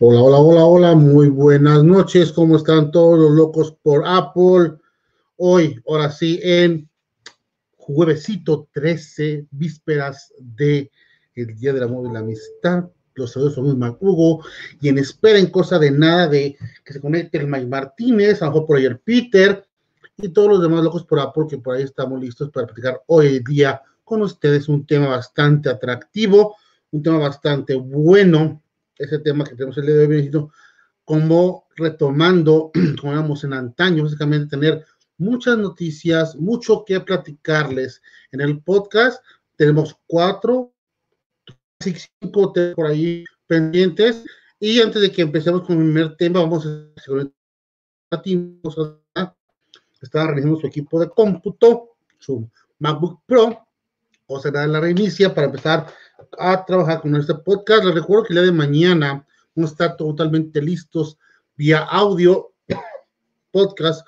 [0.00, 2.30] Hola, hola, hola, hola, muy buenas noches.
[2.30, 4.74] ¿Cómo están todos los locos por Apple?
[5.34, 6.88] Hoy, ahora sí, en
[7.76, 10.92] juevesito 13, vísperas de
[11.34, 12.84] el Día del Amor y la Amistad.
[13.14, 14.44] Los saludos son muy Hugo
[14.80, 18.44] y en espera en cosa de nada de que se conecte el Mike Martínez, a
[18.44, 19.66] lo mejor por el Peter
[20.16, 23.40] y todos los demás locos por Apple que por ahí estamos listos para platicar hoy
[23.40, 26.54] día con ustedes un tema bastante atractivo,
[26.92, 28.62] un tema bastante bueno
[28.98, 30.48] ese tema que tenemos el día de hoy,
[31.04, 34.84] como retomando, como éramos en antaño, básicamente tener
[35.16, 39.22] muchas noticias, mucho que platicarles en el podcast.
[39.56, 40.72] Tenemos cuatro,
[41.80, 44.24] cinco por ahí pendientes.
[44.60, 47.32] Y antes de que empecemos con el primer tema, vamos a
[50.00, 53.67] está realizando su equipo de cómputo, su MacBook Pro,
[54.28, 55.86] o será la reinicia para empezar
[56.38, 57.84] a trabajar con este podcast.
[57.84, 61.18] Les recuerdo que el día de mañana vamos a estar totalmente listos
[61.56, 62.52] vía audio,
[63.50, 64.06] podcast,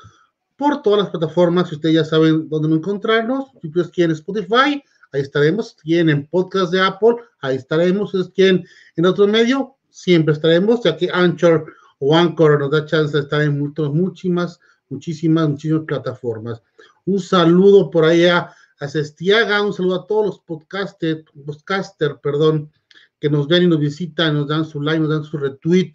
[0.56, 1.68] por todas las plataformas.
[1.68, 5.70] Si ustedes ya saben dónde encontrarnos, si ustedes quieren Spotify, ahí estaremos.
[5.70, 8.10] Si quieren podcast de Apple, ahí estaremos.
[8.10, 8.66] Si ustedes quieren
[8.96, 11.66] en otro medio, siempre estaremos, ya que Anchor
[11.98, 16.62] o Anchor nos da chance de estar en muchísimas, muchísimas, muchísimas plataformas.
[17.06, 22.72] Un saludo por allá a Sestiaga, un saludo a todos los podcasters, podcaster, perdón,
[23.20, 25.92] que nos ven y nos visitan, nos dan su like, nos dan su retweet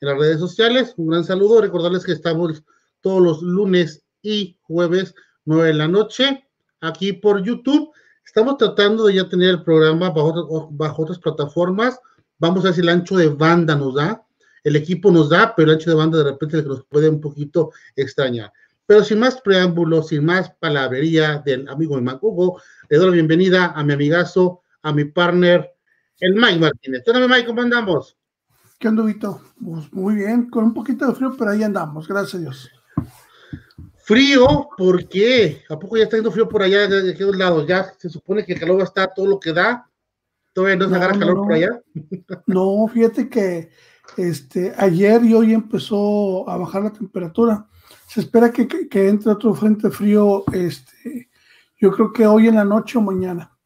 [0.00, 0.94] en las redes sociales.
[0.96, 1.60] Un gran saludo.
[1.60, 2.62] Recordarles que estamos
[3.00, 5.14] todos los lunes y jueves,
[5.44, 6.46] 9 de la noche,
[6.80, 7.90] aquí por YouTube.
[8.24, 11.98] Estamos tratando de ya tener el programa bajo, bajo otras plataformas.
[12.38, 14.24] Vamos a ver si el ancho de banda nos da.
[14.62, 17.72] El equipo nos da, pero el ancho de banda de repente nos puede un poquito
[17.96, 18.52] extrañar.
[18.90, 23.66] Pero sin más preámbulos, sin más palabrería del amigo de Macugo, le doy la bienvenida
[23.66, 25.70] a mi amigazo, a mi partner,
[26.18, 27.02] el Mike Martínez.
[27.06, 27.46] ¿Qué Mike?
[27.46, 28.18] ¿Cómo andamos?
[28.80, 29.42] ¿Qué onda, Vito?
[29.64, 32.68] Pues muy bien, con un poquito de frío, pero ahí andamos, gracias a Dios.
[33.98, 35.62] Frío, ¿por qué?
[35.70, 37.68] ¿A poco ya está yendo frío por allá de aquellos lados?
[37.68, 39.88] Ya se supone que el calor va a estar todo lo que da.
[40.52, 41.80] ¿Todavía no se agarra calor por allá?
[42.48, 43.70] No, fíjate que
[44.16, 47.68] este, ayer y hoy empezó a bajar la temperatura
[48.10, 48.66] se espera que,
[49.08, 51.30] entre otro frente frío, este,
[51.78, 53.56] yo creo que hoy en la noche o mañana.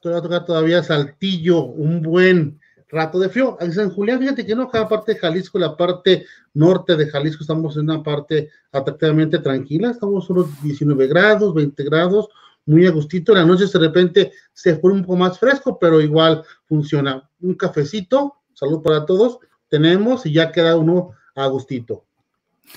[0.00, 2.58] Te va a tocar todavía Saltillo, un buen
[2.88, 3.58] rato de frío.
[3.60, 6.24] En San Julián, fíjate que no, cada parte de Jalisco, la parte
[6.54, 12.30] norte de Jalisco, estamos en una parte atractivamente tranquila, estamos unos 19 grados, 20 grados,
[12.64, 13.34] muy a gustito.
[13.34, 17.28] La noche de repente se pone un poco más fresco, pero igual funciona.
[17.42, 22.06] Un cafecito, salud para todos, tenemos y ya queda uno a gustito.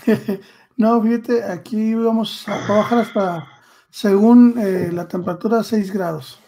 [0.77, 3.47] No, fíjate, aquí vamos a trabajar hasta,
[3.89, 6.39] según eh, la temperatura, 6 grados.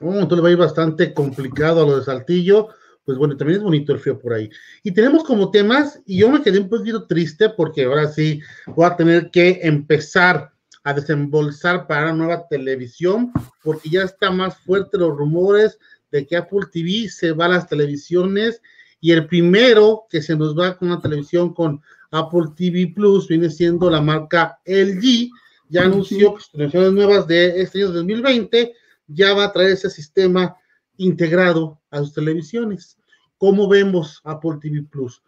[0.00, 2.68] Oh, entonces le va a ir bastante complicado a lo de Saltillo.
[3.04, 4.48] Pues bueno, también es bonito el frío por ahí.
[4.82, 8.86] Y tenemos como temas, y yo me quedé un poquito triste porque ahora sí voy
[8.86, 10.52] a tener que empezar
[10.84, 13.32] a desembolsar para una nueva televisión,
[13.62, 15.78] porque ya está más fuerte los rumores
[16.10, 18.62] de que Apple TV se va a las televisiones
[19.00, 23.50] y el primero que se nos va con una televisión con Apple TV Plus viene
[23.50, 25.30] siendo la marca LG.
[25.68, 28.74] Ya anunció que sus televisiones nuevas de este año 2020
[29.06, 30.56] ya va a traer ese sistema
[30.96, 32.98] integrado a sus televisiones.
[33.38, 35.22] ¿Cómo vemos Apple TV Plus?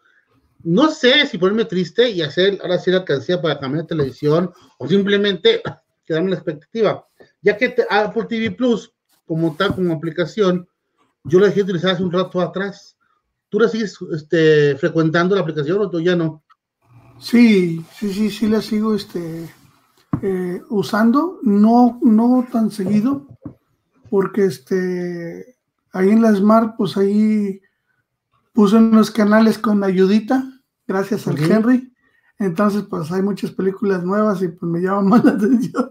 [0.64, 4.52] No sé si ponerme triste y hacer ahora sí la alcancía para cambiar de televisión
[4.78, 5.62] o simplemente
[6.04, 7.06] quedarme en la expectativa,
[7.40, 8.92] ya que Apple TV Plus,
[9.26, 10.68] como tal, como aplicación,
[11.24, 12.96] yo la dejé utilizar hace un rato atrás.
[13.48, 16.41] ¿Tú la sigues este, frecuentando la aplicación o tú ya no?
[17.22, 19.48] Sí, sí, sí, sí la sigo este,
[20.22, 23.28] eh, usando, no, no tan seguido,
[24.10, 25.56] porque este,
[25.92, 27.60] ahí en la Smart, pues ahí
[28.52, 30.42] puse unos canales con ayudita,
[30.86, 31.92] gracias al Henry.
[32.40, 35.90] Entonces, pues hay muchas películas nuevas y pues me llaman más la atención.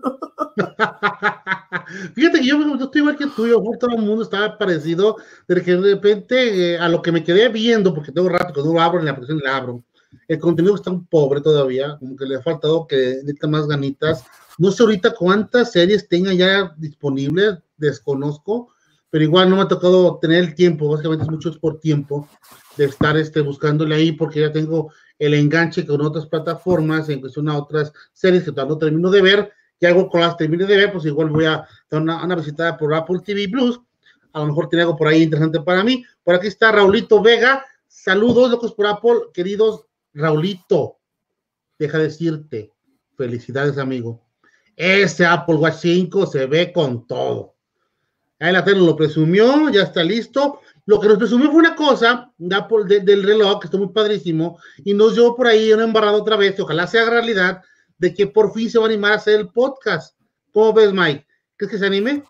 [2.13, 5.15] Fíjate que yo, estoy igual que tú, yo todo el mundo estaba parecido,
[5.47, 8.61] de que de repente eh, a lo que me quedé viendo, porque tengo rato que
[8.61, 9.81] no lo abro en la aplicación la abro,
[10.27, 14.23] el contenido está un pobre todavía, como que le ha faltado que necesita más ganitas.
[14.57, 18.73] No sé ahorita cuántas series tenga ya disponibles, desconozco,
[19.09, 22.27] pero igual no me ha tocado tener el tiempo, básicamente es mucho por tiempo
[22.77, 27.49] de estar este, buscándole ahí, porque ya tengo el enganche con otras plataformas, en cuestión
[27.49, 30.77] a otras series que todavía no termino de ver, y algo con las termine de
[30.77, 33.81] ver, pues igual voy a dar una, una visitada por Apple TV Plus,
[34.33, 36.03] a lo mejor tiene algo por ahí interesante para mí.
[36.23, 40.97] Por aquí está Raulito Vega, saludos locos por Apple, queridos Raulito,
[41.79, 42.71] deja decirte,
[43.17, 44.23] felicidades amigo,
[44.75, 47.55] ese Apple Watch 5 se ve con todo.
[48.39, 50.61] Ahí la tele lo presumió, ya está listo.
[50.87, 54.95] Lo que nos presumió fue una cosa de del reloj, que está muy padrísimo, y
[54.95, 57.61] nos llevó por ahí una embarrada otra vez, ojalá sea realidad,
[57.99, 60.17] de que por fin se va a animar a hacer el podcast.
[60.51, 61.27] ¿Cómo ves, Mike?
[61.55, 62.23] ¿Crees que se anime?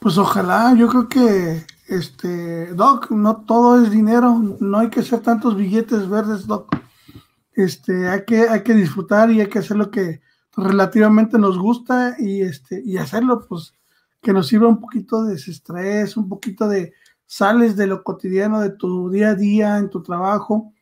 [0.00, 5.20] Pues ojalá, yo creo que, este, Doc, no todo es dinero, no hay que hacer
[5.20, 6.74] tantos billetes verdes, Doc.
[7.58, 10.20] Este, hay que, hay que disfrutar y hay que hacer lo que
[10.56, 13.74] relativamente nos gusta y, este, y hacerlo, pues,
[14.22, 16.94] que nos sirva un poquito de estrés, un poquito de
[17.26, 20.72] sales de lo cotidiano, de tu día a día, en tu trabajo,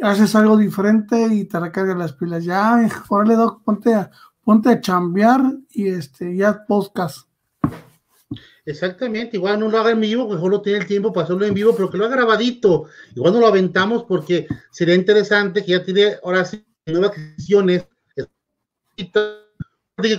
[0.00, 2.44] haces algo diferente y te recargas las pilas.
[2.44, 4.08] Ya, órale, Doc, ponte a,
[4.44, 5.40] ponte a chambear
[5.70, 7.26] y este, ya podcast.
[8.66, 11.52] Exactamente, igual no lo haga en vivo, mejor no tiene el tiempo para hacerlo en
[11.52, 12.86] vivo, pero que lo haga grabadito.
[13.14, 17.12] Igual no lo aventamos porque sería interesante que ya tiene ahora sí nuevas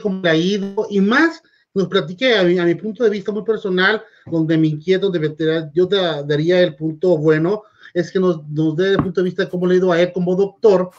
[0.01, 1.41] como le ha ido y más
[1.73, 5.97] nos platique a mi, punto de vista muy personal, donde me inquieto, donde yo te
[5.97, 7.63] daría el punto bueno,
[7.93, 9.99] es que nos, nos dé el punto de vista de cómo le ha ido a
[9.99, 10.89] él como doctor,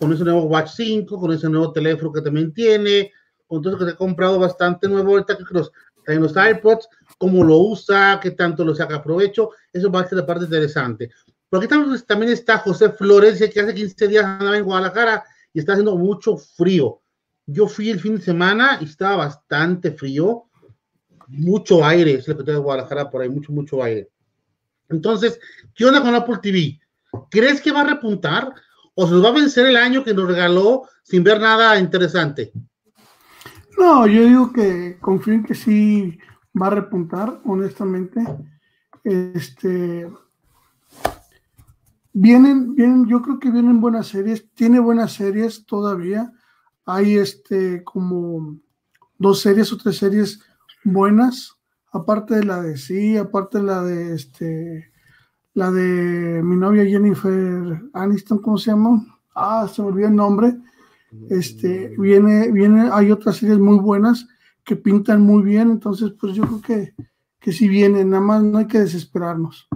[0.00, 3.12] con ese nuevo Watch 5, con ese nuevo teléfono que también tiene,
[3.46, 5.70] con todo eso que se ha comprado bastante nuevo ahorita, que los,
[6.06, 6.88] en los iPods,
[7.18, 11.10] cómo lo usa, qué tanto lo saca provecho, eso va a ser la parte interesante.
[11.48, 15.72] Pero aquí también está José Flores, que hace 15 días andaba en Guadalajara y está
[15.72, 17.00] haciendo mucho frío.
[17.46, 20.44] Yo fui el fin de semana y estaba bastante frío,
[21.28, 24.10] mucho aire, es lo que tengo Guadalajara por ahí, mucho, mucho aire.
[24.88, 25.38] Entonces,
[25.74, 26.78] ¿qué onda con Apple TV?
[27.30, 28.52] ¿Crees que va a repuntar
[28.94, 32.52] o se nos va a vencer el año que nos regaló sin ver nada interesante?
[33.78, 36.18] No, yo digo que confío en que sí
[36.60, 38.24] va a repuntar, honestamente.
[39.04, 40.10] Este
[42.12, 46.32] vienen, vienen, yo creo que vienen buenas series, tiene buenas series todavía
[46.86, 48.56] hay este como
[49.18, 50.40] dos series o tres series
[50.84, 51.56] buenas,
[51.92, 54.92] aparte de la de sí, aparte de la de este
[55.52, 59.04] la de mi novia Jennifer Aniston, ¿cómo se llama?
[59.34, 60.56] Ah, se me olvidó el nombre.
[61.30, 64.26] Este, viene, viene, hay otras series muy buenas
[64.64, 66.94] que pintan muy bien, entonces pues yo creo que,
[67.40, 69.68] que sí vienen, nada más no hay que desesperarnos.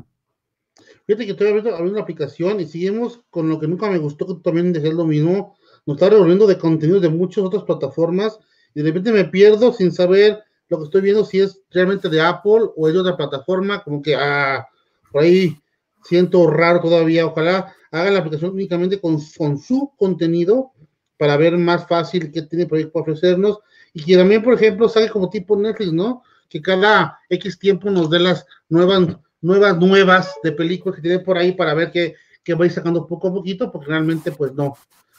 [1.07, 4.43] Fíjate que estoy abriendo, una aplicación y seguimos con lo que nunca me gustó, que
[4.43, 5.57] también dejé lo mismo,
[5.87, 8.39] nos está revolviendo de contenido de muchas otras plataformas
[8.75, 12.21] y de repente me pierdo sin saber lo que estoy viendo si es realmente de
[12.21, 14.69] Apple o es de otra plataforma, como que ah,
[15.11, 15.57] por ahí
[16.05, 20.73] siento raro todavía, ojalá hagan la aplicación únicamente con, con su contenido
[21.21, 23.59] para ver más fácil qué tiene ahí para ofrecernos
[23.93, 26.23] y que también, por ejemplo, salga como tipo Netflix, ¿no?
[26.49, 31.37] Que cada X tiempo nos dé las nuevas, nuevas, nuevas de películas que tiene por
[31.37, 34.55] ahí para ver qué, qué va a ir sacando poco a poquito, porque realmente, pues
[34.55, 34.79] no,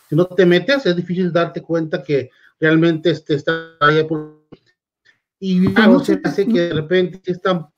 [0.10, 4.41] si no te metes, es difícil darte cuenta que realmente este, está ahí por...
[5.39, 7.70] Y algo se hace que de repente está...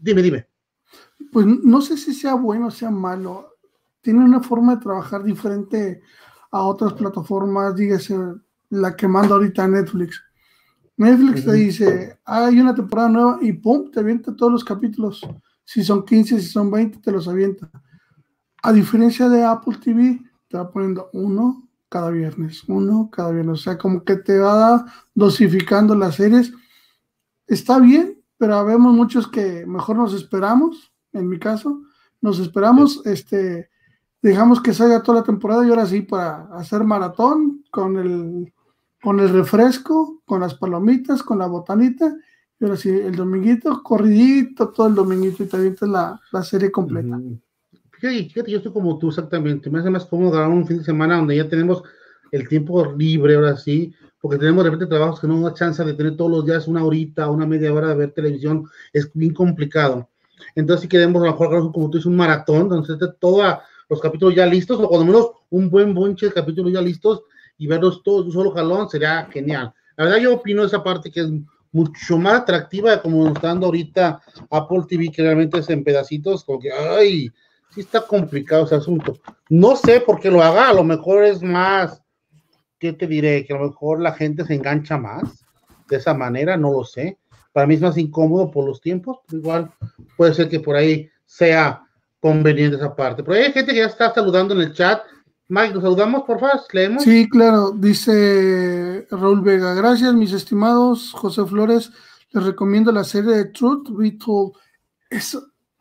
[0.00, 0.48] Dime, dime.
[1.30, 3.58] Pues no sé si sea bueno o sea malo.
[4.00, 6.00] Tiene una forma de trabajar diferente
[6.50, 8.16] a otras plataformas, dígase
[8.70, 10.22] la que manda ahorita Netflix.
[10.96, 15.20] Netflix te dice, hay una temporada nueva y pum, te avienta todos los capítulos.
[15.64, 17.70] Si son 15, si son 20, te los avienta.
[18.62, 23.60] A diferencia de Apple TV, te va poniendo uno, cada viernes, uno cada viernes.
[23.60, 26.52] O sea, como que te va dosificando las series.
[27.46, 31.82] Está bien, pero vemos muchos que mejor nos esperamos, en mi caso,
[32.20, 33.70] nos esperamos, este,
[34.26, 38.52] dejamos que salga toda la temporada y ahora sí para hacer maratón con el,
[39.00, 42.12] con el refresco, con las palomitas, con la botanita,
[42.58, 47.20] y ahora sí, el dominguito, corridito, todo el dominguito y te la, la serie completa.
[48.00, 49.70] Fíjate, yo estoy como tú exactamente.
[49.70, 51.82] Me hace más cómodo grabar un fin de semana donde ya tenemos
[52.32, 55.94] el tiempo libre ahora sí, porque tenemos de repente trabajos que no da chance de
[55.94, 58.64] tener todos los días una horita, una media hora de ver televisión.
[58.92, 60.08] Es bien complicado.
[60.54, 64.00] Entonces, si queremos a lo mejor, como tú dices, un maratón, donde esté toda los
[64.00, 67.22] capítulos ya listos, o cuando menos un buen bonche de capítulos ya listos
[67.58, 69.72] y verlos todos de un solo jalón sería genial.
[69.96, 71.28] La verdad, yo opino esa parte que es
[71.72, 76.44] mucho más atractiva como nos está dando ahorita Apple TV, que realmente es en pedacitos,
[76.44, 77.30] como que, ay,
[77.70, 79.20] sí está complicado ese asunto.
[79.48, 82.02] No sé por qué lo haga, a lo mejor es más,
[82.78, 83.44] ¿qué te diré?
[83.44, 85.44] Que a lo mejor la gente se engancha más
[85.88, 87.18] de esa manera, no lo sé.
[87.52, 89.70] Para mí es más incómodo por los tiempos, igual
[90.16, 91.85] puede ser que por ahí sea
[92.20, 93.22] conveniente esa parte.
[93.22, 95.02] Pero hay gente que ya está saludando en el chat.
[95.48, 96.60] Mike, ¿nos saludamos, por favor?
[96.72, 97.02] ¿Leemos?
[97.02, 97.70] Sí, claro.
[97.70, 99.74] Dice Raúl Vega.
[99.74, 101.12] Gracias, mis estimados.
[101.12, 101.92] José Flores,
[102.32, 104.52] les recomiendo la serie de Truth Be Told.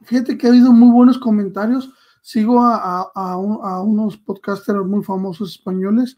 [0.03, 1.89] fíjate que ha habido muy buenos comentarios.
[2.21, 3.37] Sigo a, a,
[3.83, 6.17] unos podcasters muy famosos españoles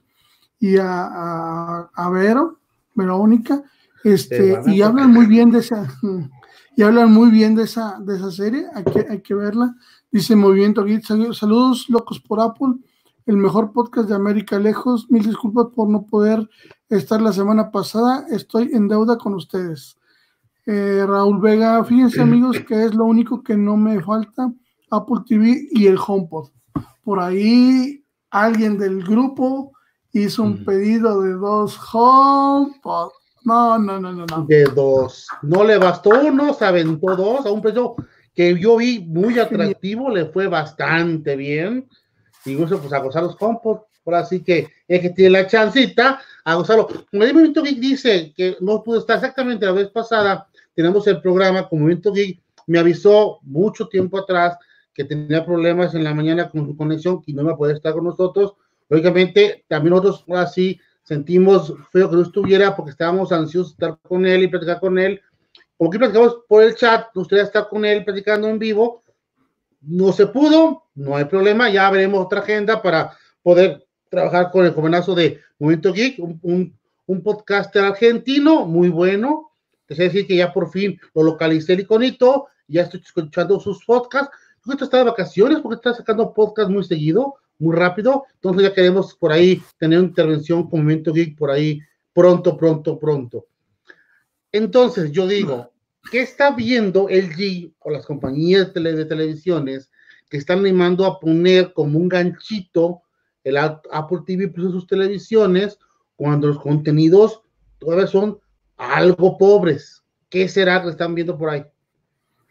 [0.57, 2.59] y a, a Vero,
[2.95, 3.61] Verónica,
[4.03, 5.87] este, y hablan muy bien de esa,
[6.77, 9.75] y hablan muy bien de esa, de esa serie, hay que, hay que verla.
[10.11, 12.75] Dice Movimiento Git, saludos locos por Apple,
[13.25, 15.09] el mejor podcast de América Lejos.
[15.09, 16.47] Mil disculpas por no poder
[16.87, 19.97] estar la semana pasada, estoy en deuda con ustedes.
[20.67, 24.53] Eh, Raúl Vega, fíjense amigos que es lo único que no me falta,
[24.91, 26.49] Apple TV y el HomePod.
[27.03, 29.71] Por ahí alguien del grupo
[30.11, 33.09] hizo un pedido de dos HomePod.
[33.47, 34.45] No, no, no, no, no.
[34.45, 35.25] De dos.
[35.41, 37.95] No le bastó uno, se aventó dos a un precio
[38.35, 41.87] que yo vi muy atractivo, le fue bastante bien.
[42.43, 43.79] Y eso, pues a gozar los HomePod.
[44.03, 46.87] Por así que es que tiene la chancita a gozarlo.
[46.87, 51.21] Como el Movimiento Geek dice que no pudo estar exactamente la vez pasada, tenemos el
[51.21, 54.57] programa con Movimiento Geek, me avisó mucho tiempo atrás
[54.93, 57.93] que tenía problemas en la mañana con su conexión y no iba a poder estar
[57.93, 58.55] con nosotros.
[58.89, 64.25] Lógicamente, también nosotros así sentimos feo que no estuviera porque estábamos ansiosos de estar con
[64.25, 65.21] él y platicar con él.
[65.77, 69.03] Como que platicamos por el chat, nos gustaría estar con él platicando en vivo.
[69.79, 74.73] No se pudo, no hay problema, ya veremos otra agenda para poder trabajar con el
[74.73, 79.51] jovenazo de Momento Geek, un, un, podcaster argentino muy bueno.
[79.87, 84.35] Es decir, que ya por fin lo localicé el iconito, ya estoy escuchando sus podcasts.
[84.61, 88.25] Creo que está de vacaciones porque está sacando podcast muy seguido muy rápido.
[88.35, 91.81] Entonces ya queremos por ahí tener una intervención con Movimiento Geek por ahí
[92.13, 93.47] pronto, pronto, pronto.
[94.51, 95.71] Entonces yo digo,
[96.11, 99.91] ¿qué está viendo LG o las compañías de, televisiones
[100.29, 103.01] que están animando a poner como un ganchito
[103.43, 105.77] el Apple TV Plus en sus televisiones
[106.15, 107.41] cuando los contenidos
[107.79, 108.39] todavía son
[108.77, 110.03] algo pobres?
[110.29, 111.65] ¿Qué será que están viendo por ahí?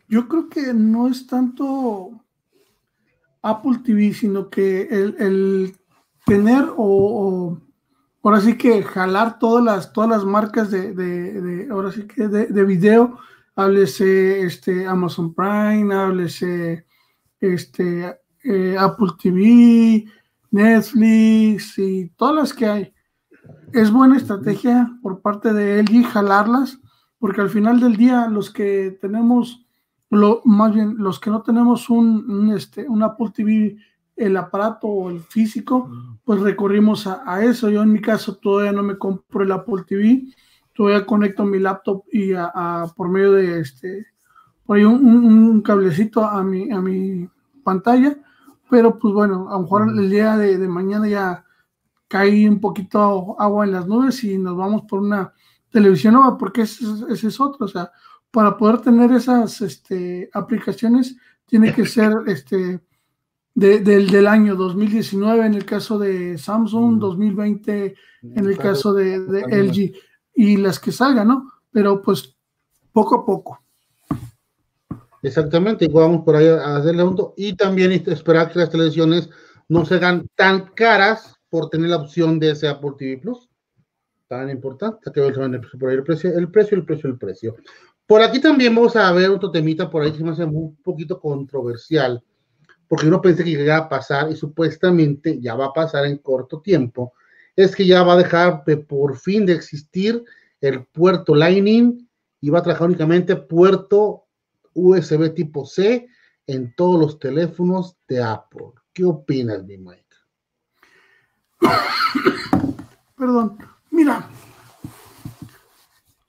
[0.08, 2.24] Yo creo que no es tanto
[3.50, 5.76] Apple TV, sino que el,
[6.24, 7.58] tener o,
[8.22, 13.18] ahora sí que jalar todas las, todas las marcas de, ahora sí que de, video,
[13.54, 16.84] háblese este, Amazon Prime, háblese
[17.40, 20.06] este, eh, Apple TV,
[20.50, 22.92] Netflix y todas las que hay.
[23.72, 26.80] Es buena estrategia por parte de LG jalarlas,
[27.18, 29.65] porque al final del día los que tenemos
[30.10, 33.76] lo, más bien los que no tenemos un, este, un Apple TV,
[34.16, 35.90] el aparato o el físico,
[36.24, 37.68] pues recurrimos a, eso.
[37.68, 40.24] Yo en mi caso todavía no me compro el Apple TV,
[40.74, 44.06] todavía conecto mi laptop y a, por medio de este,
[44.64, 47.28] por ahí un, cablecito a mi, a mi
[47.62, 48.16] pantalla,
[48.70, 51.44] pero pues bueno, a lo mejor el día de, mañana ya
[52.08, 55.32] cae un poquito agua en las nubes y nos vamos por una
[55.70, 57.90] televisión nueva, porque ese, ese es otro, o sea,
[58.36, 61.16] para poder tener esas este, aplicaciones
[61.46, 62.82] tiene que ser este,
[63.54, 67.94] del, año 2019 en el caso de Samsung, 2020
[68.34, 69.96] en el caso de, LG
[70.34, 71.50] y las que salgan, ¿no?
[71.70, 72.36] Pero pues
[72.92, 73.58] poco a poco.
[75.22, 79.30] Exactamente, vamos por ahí a hacerle un y también esperar que las televisiones
[79.66, 83.48] no se hagan tan caras por tener la opción de ese Apple TV Plus.
[84.28, 87.56] Tan importante, que por ahí el precio, el precio, el precio, el precio.
[88.06, 90.76] Por aquí también vamos a ver otro temita por ahí que se me hace un
[90.76, 92.22] poquito controversial,
[92.86, 96.60] porque uno pensé que iba a pasar y supuestamente ya va a pasar en corto
[96.60, 97.14] tiempo,
[97.56, 100.24] es que ya va a dejar de, por fin de existir
[100.60, 102.08] el puerto Lightning
[102.40, 104.26] y va a trabajar únicamente puerto
[104.74, 106.06] USB tipo C
[106.46, 108.68] en todos los teléfonos de Apple.
[108.92, 110.04] ¿Qué opinas, mi Mike?
[113.16, 113.58] Perdón,
[113.90, 114.28] mira,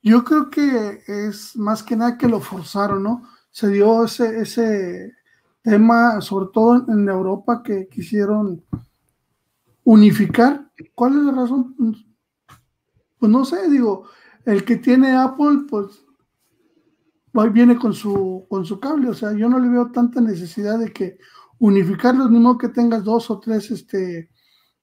[0.08, 3.24] yo creo que es más que nada que lo forzaron, ¿no?
[3.52, 5.14] Se dio ese, ese
[5.62, 8.64] tema, sobre todo en Europa, que quisieron
[9.84, 10.72] unificar.
[10.94, 11.76] ¿Cuál es la razón?
[13.18, 14.08] Pues no sé, digo,
[14.46, 16.04] el que tiene Apple, pues
[17.52, 20.92] viene con su, con su cable, o sea, yo no le veo tanta necesidad de
[20.92, 21.18] que
[21.60, 24.30] unificarlos, ni modo que tengas dos o tres este,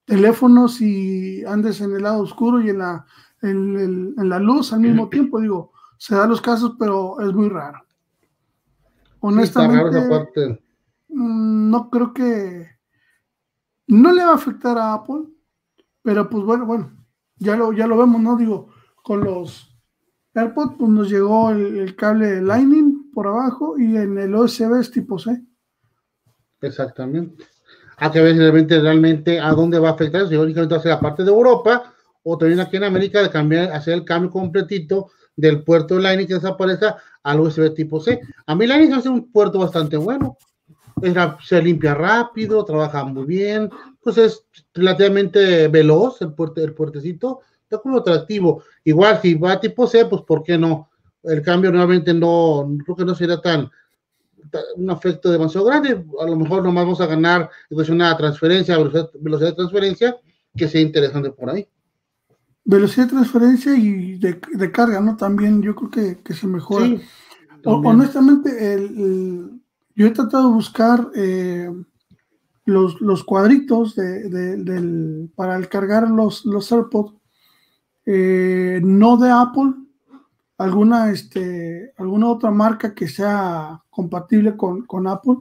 [0.05, 3.07] teléfonos y andes en el lado oscuro y en la,
[3.49, 5.41] en, la luz al mismo tiempo.
[5.41, 7.81] Digo, se dan los casos, pero es muy raro.
[9.21, 10.61] Honestamente,
[11.09, 12.69] mm, no creo que
[13.87, 15.25] no le va a afectar a Apple,
[16.03, 16.93] pero pues bueno, bueno,
[17.37, 18.37] ya lo, ya lo vemos, ¿no?
[18.37, 18.69] Digo,
[19.03, 19.75] con los
[20.35, 25.19] AirPods, pues nos llegó el, cable Lightning por abajo y en el USB es tipo
[25.19, 25.43] C.
[26.61, 27.45] Exactamente.
[27.97, 30.91] Hay que ver realmente, realmente a dónde va a afectar, si únicamente va a ser
[30.91, 31.94] la parte de Europa
[32.25, 36.35] o también aquí en América de cambiar, hacer el cambio completito del puerto Lightning que
[36.35, 38.21] desaparezca al USB tipo C.
[38.47, 40.37] A mí Lightning hace un puerto bastante bueno.
[41.45, 47.79] se limpia rápido, trabaja muy bien, pues es relativamente veloz el, puerto, el puertecito, está
[47.79, 48.63] como atractivo.
[48.85, 50.91] Igual si va tipo C, pues ¿por qué no?
[51.23, 53.71] El cambio nuevamente no, creo que no sería tan,
[54.77, 56.05] un efecto demasiado grande.
[56.21, 60.17] A lo mejor nomás vamos a ganar una transferencia, velocidad, de transferencia,
[60.57, 61.67] que sea interesante por ahí.
[62.65, 65.17] Velocidad de transferencia y de, carga, ¿no?
[65.17, 66.87] También yo creo que, se mejora.
[67.65, 69.61] honestamente, el,
[69.95, 71.71] yo he tratado de buscar eh,
[72.65, 77.15] los, cuadritos de, para el cargar los, los AirPods,
[78.07, 79.75] eh, no de Apple,
[80.59, 85.37] alguna, este, alguna otra marca que sea compatible con, Apple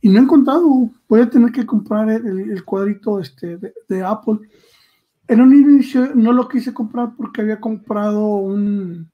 [0.00, 0.90] y no he encontrado.
[1.08, 4.38] Voy a tener que comprar el, cuadrito este, de, Apple.
[5.28, 9.10] En un inicio no lo quise comprar porque había comprado un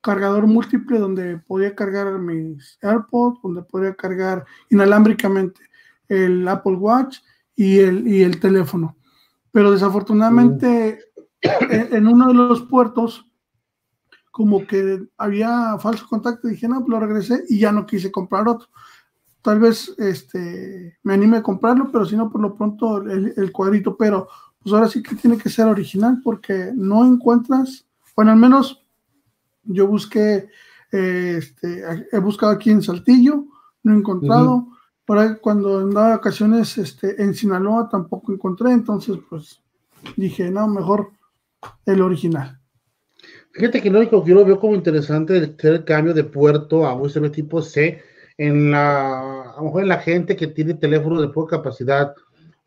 [0.00, 5.60] cargador múltiple donde podía cargar mis AirPods, donde podía cargar inalámbricamente
[6.08, 7.18] el Apple Watch
[7.56, 8.96] y el, y el teléfono.
[9.50, 11.00] Pero desafortunadamente
[11.40, 13.26] en, uno de los puertos
[14.30, 18.46] como que había falso contacto, dije, no, pues lo regresé y ya no quise comprar
[18.48, 18.68] otro.
[19.40, 23.96] Tal vez este, me anime a comprarlo, pero si no, por lo pronto el, cuadrito,
[23.96, 24.28] pero
[24.66, 28.84] pues ahora sí que tiene que ser original porque no encuentras, bueno, al menos
[29.62, 30.48] yo busqué,
[30.90, 33.44] este, he buscado aquí en Saltillo,
[33.84, 34.66] no he encontrado,
[35.04, 39.62] por ahí cuando andaba de vacaciones este, en Sinaloa tampoco encontré, entonces pues
[40.16, 41.12] dije, no, mejor
[41.84, 42.60] el original.
[43.52, 46.96] Fíjate que lo único que yo veo como interesante es el cambio de puerto a
[46.96, 48.02] USB tipo C
[48.36, 52.16] en la, a lo mejor en la gente que tiene teléfono de poca capacidad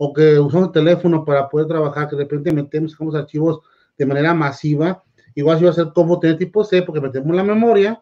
[0.01, 3.59] o que usamos el teléfono para poder trabajar, que de repente metemos, sacamos archivos
[3.97, 5.03] de manera masiva,
[5.35, 8.01] igual si va a ser como tener tipo C, porque metemos la memoria,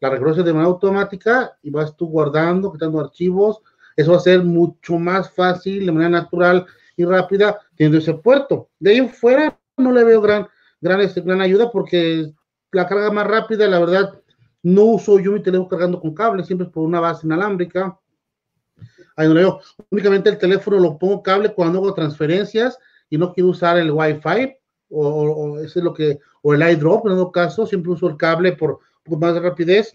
[0.00, 3.60] la reconoce de manera automática y vas tú guardando, quitando archivos,
[3.96, 8.68] eso va a ser mucho más fácil, de manera natural y rápida, teniendo ese puerto.
[8.78, 10.48] De ahí fuera no le veo gran
[10.80, 12.32] gran, este, gran ayuda porque
[12.72, 14.20] la carga más rápida, la verdad,
[14.62, 17.98] no uso yo mi teléfono cargando con cable, siempre es por una base inalámbrica.
[19.18, 19.28] Ahí.
[19.90, 22.78] Únicamente el teléfono lo pongo cable cuando hago transferencias
[23.10, 24.56] y no quiero usar el Wi-Fi
[24.90, 28.80] o, o, lo que, o el iDrop, en todo caso, siempre uso el cable por,
[29.02, 29.94] por más rapidez.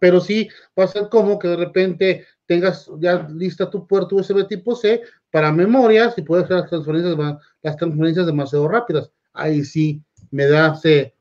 [0.00, 4.48] Pero sí va a ser como que de repente tengas ya lista tu puerto USB
[4.48, 7.16] tipo C para memorias y puedes hacer las transferencias,
[7.62, 10.78] las transferencias demasiado rápidas ahí sí me da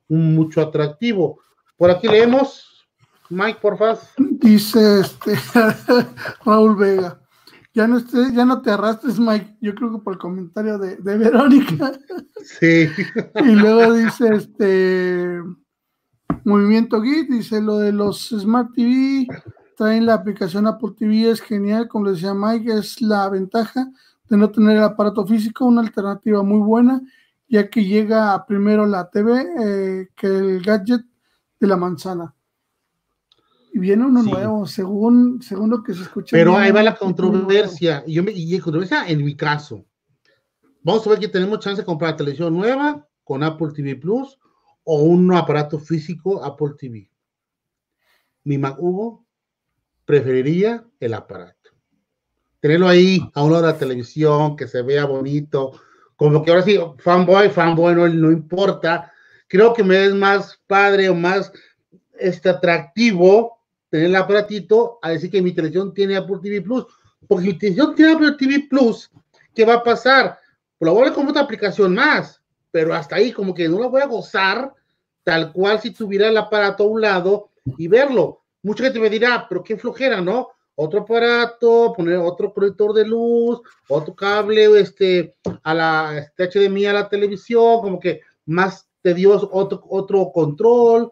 [0.07, 1.39] un mucho atractivo.
[1.77, 2.70] Por aquí leemos,
[3.31, 3.99] Mike, por favor.
[4.17, 5.35] Dice este
[6.45, 7.19] Raúl Vega.
[7.73, 9.57] Ya no, esté, ya no te arrastres, Mike.
[9.61, 11.93] Yo creo que por el comentario de, Verónica.
[12.43, 12.87] Sí.
[13.35, 15.41] y luego dice este
[16.43, 19.27] Movimiento Git, dice lo de los Smart TV,
[19.77, 23.87] traen la aplicación Apple TV, es genial, como decía Mike, es la ventaja
[24.29, 27.01] de no tener el aparato físico, una alternativa muy buena
[27.51, 31.01] ya que llega primero la TV eh, que el gadget
[31.59, 32.33] de la manzana.
[33.73, 36.35] Y viene uno nuevo, según, según lo que se escucha.
[36.35, 38.03] Pero ahí va la controversia.
[38.05, 39.85] Y, yo me, y controversia en mi caso.
[40.83, 44.37] Vamos a ver que tenemos chance de comprar televisión nueva con Apple TV Plus
[44.83, 47.09] o un aparato físico Apple TV.
[48.43, 49.25] Mi Mac Hugo
[50.05, 51.69] preferiría el aparato.
[52.59, 55.79] Tenerlo ahí a una hora de la televisión, que se vea bonito,
[56.15, 59.11] como que ahora sí, fanboy, fanboy, no, no importa.
[59.47, 61.51] Creo que me es más padre o más
[62.19, 63.60] este, atractivo
[63.91, 66.87] tener el aparatito a decir que mi televisión tiene Apple TV Plus.
[67.27, 69.11] Porque mi televisión tiene Apple TV Plus,
[69.53, 70.39] ¿qué va a pasar?
[70.79, 74.01] Pues la voy a otra aplicación más, pero hasta ahí como que no la voy
[74.01, 74.73] a gozar
[75.23, 78.41] tal cual si tuviera el aparato a un lado y verlo.
[78.63, 80.49] Mucha gente me dirá, pero qué flojera, ¿no?
[80.75, 86.93] otro aparato, poner otro proyector de luz, otro cable este, a la este HDMI a
[86.93, 91.11] la televisión, como que más tedioso, otro, otro control.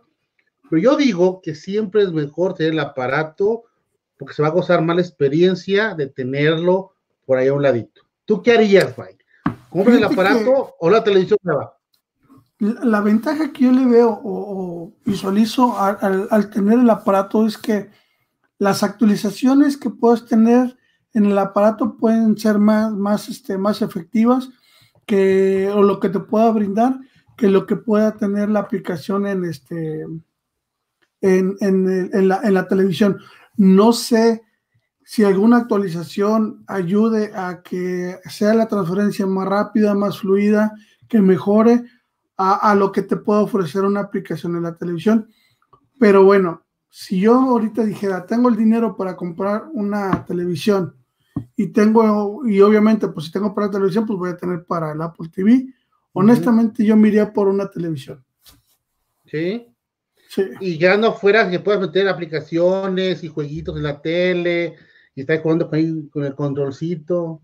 [0.69, 3.63] Pero yo digo que siempre es mejor tener el aparato
[4.17, 6.91] porque se va a gozar más la experiencia de tenerlo
[7.25, 8.01] por ahí a un ladito.
[8.25, 9.25] ¿Tú qué harías, Mike?
[9.69, 11.77] ¿Compras el aparato o la televisión nueva?
[12.59, 17.89] La, ventaja que yo le veo o, visualizo al, tener el aparato es que
[18.57, 20.77] las actualizaciones que puedes tener
[21.13, 24.49] en el aparato pueden ser más, más, este, más efectivas
[25.05, 26.99] que, o lo que te pueda brindar
[27.39, 30.23] que lo que pueda tener la aplicación en, este, en,
[31.21, 31.57] en,
[32.27, 33.19] la, en la televisión.
[33.57, 34.43] No sé
[35.03, 40.73] si alguna actualización ayude a que sea la transferencia más rápida, más fluida,
[41.07, 41.83] que mejore
[42.37, 45.27] a, a, lo que te puede ofrecer una aplicación en la televisión.
[45.97, 50.95] Pero bueno, si yo ahorita dijera, tengo el dinero para comprar una televisión
[51.55, 54.91] y tengo, y obviamente, pues si tengo para la televisión, pues voy a tener para
[54.91, 55.67] el Apple TV.
[56.13, 58.23] Honestamente, yo me iría por una televisión.
[59.25, 59.68] Sí.
[60.29, 60.43] Sí.
[60.59, 64.75] Y ya no fuera que puedas meter aplicaciones y jueguitos en la tele
[65.15, 67.41] y estar jugando con, con el controlcito.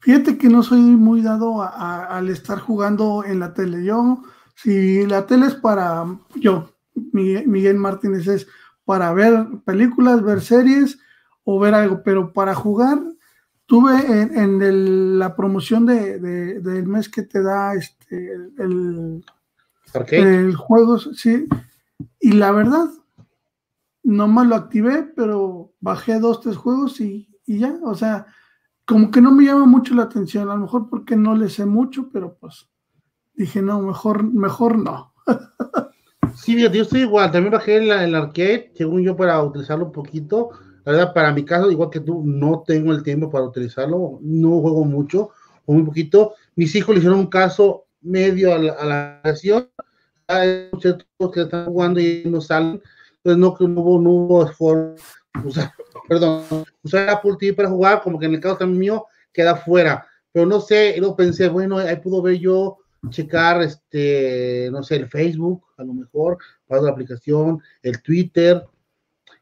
[0.00, 3.84] Fíjate que no soy muy dado al estar jugando en la tele.
[3.84, 4.22] Yo,
[4.54, 6.04] si la tele es para,
[6.36, 6.72] yo,
[7.12, 8.46] Miguel Martínez es
[8.84, 11.00] para ver películas, ver series
[11.42, 13.00] o ver algo, pero para jugar,
[13.66, 19.24] tuve en, la promoción de, del mes que te da este, el,
[20.12, 21.48] el juego, sí,
[22.20, 22.88] y la verdad,
[24.02, 28.26] nomás lo activé, pero bajé dos, tres juegos y, y ya, o sea,
[28.84, 31.66] como que no me llama mucho la atención, a lo mejor porque no le sé
[31.66, 32.68] mucho, pero pues
[33.34, 35.14] dije, no, mejor, mejor no.
[36.34, 40.50] Sí, yo estoy igual, también bajé el, el arcade, según yo, para utilizarlo un poquito.
[40.84, 44.60] La verdad, para mi caso, igual que tú, no tengo el tiempo para utilizarlo, no
[44.60, 45.30] juego mucho,
[45.66, 46.34] o muy poquito.
[46.54, 49.68] Mis hijos le hicieron un caso medio a la, a la acción,
[50.72, 52.82] muchos que están jugando y no salen,
[53.24, 55.04] entonces no, no hubo, no hubo esfuerzo,
[55.44, 55.72] usar,
[56.08, 56.42] perdón,
[56.82, 60.46] usar Apple TV para jugar, como que en el caso también mío queda fuera, pero
[60.46, 62.78] no sé, luego pensé, bueno, ahí pudo ver yo
[63.10, 68.64] checar, este, no sé, el Facebook, a lo mejor, para la aplicación, el Twitter.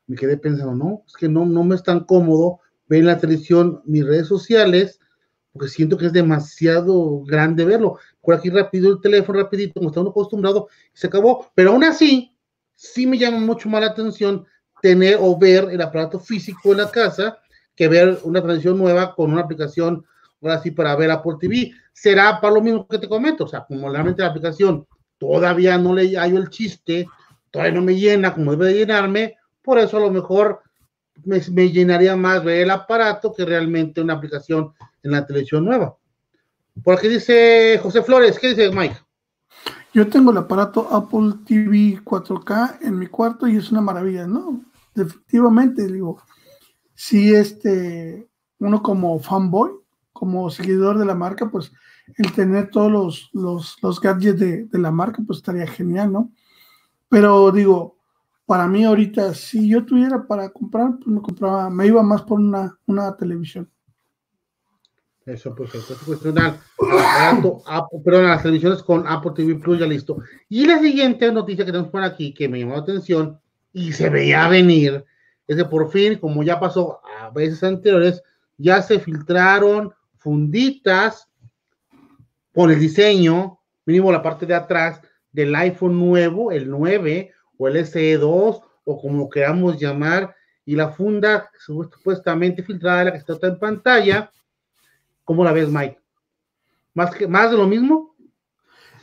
[0.07, 3.19] Me quedé pensando, no, es que no, no me es tan cómodo ver en la
[3.19, 5.01] televisión mis redes sociales,
[5.53, 7.99] porque siento que es demasiado grande verlo.
[8.27, 11.49] Por aquí rápido el teléfono, rapidito, como está uno acostumbrado, se acabó.
[11.55, 12.37] Pero aún así,
[12.75, 14.45] sí me llama mucho más la atención
[14.83, 17.39] tener o ver el aparato físico en la casa
[17.77, 20.05] que ver una transmisión nueva con una aplicación
[20.43, 21.71] ahora sí para ver Apple TV.
[21.93, 24.85] Será para lo mismo que te comento, o sea, como realmente la aplicación
[25.19, 27.07] todavía no le hallo el chiste,
[27.53, 30.63] todavía no me llena como debe de llenarme, por eso a lo mejor
[31.23, 34.73] me, me, llenaría más ver el aparato que realmente una aplicación
[35.05, 35.97] en la televisión nueva.
[36.83, 38.97] Por aquí dice José Flores, ¿qué dice Mike?
[39.93, 44.61] Yo tengo el aparato Apple TV 4K en mi cuarto y es una maravilla, ¿no?
[44.95, 46.23] Definitivamente, digo,
[46.95, 49.71] si este, uno como fanboy,
[50.13, 51.73] como seguidor de la marca, pues
[52.19, 56.31] el tener todos los, los, los gadgets de, de, la marca, pues estaría genial, ¿no?
[57.09, 57.97] Pero digo,
[58.45, 62.39] para mí ahorita, si yo tuviera para comprar, pues me compraba, me iba más por
[62.39, 63.71] una, una televisión.
[65.27, 66.59] Eso, pues, eso es cuestionar
[68.05, 70.19] perdón, las televisiones con Apple TV Plus, ya listo.
[70.49, 73.41] Y la siguiente noticia que tenemos por aquí, que me llamó la atención
[73.73, 75.05] y se veía venir,
[75.47, 78.23] es que por fin, como ya pasó a veces anteriores,
[78.57, 81.29] ya se filtraron funditas
[82.55, 87.77] con el diseño, mínimo la parte de atrás del iPhone nuevo, el 9 o el
[87.77, 90.35] SE2 o como queramos llamar,
[90.65, 94.31] y la funda supuestamente filtrada, la que está en pantalla.
[95.27, 96.01] ¿Cómo la ves, Mike?
[96.95, 98.17] ¿Más, que, más de lo mismo?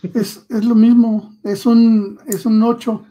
[0.01, 3.05] Es, es lo mismo, es un, es un 8.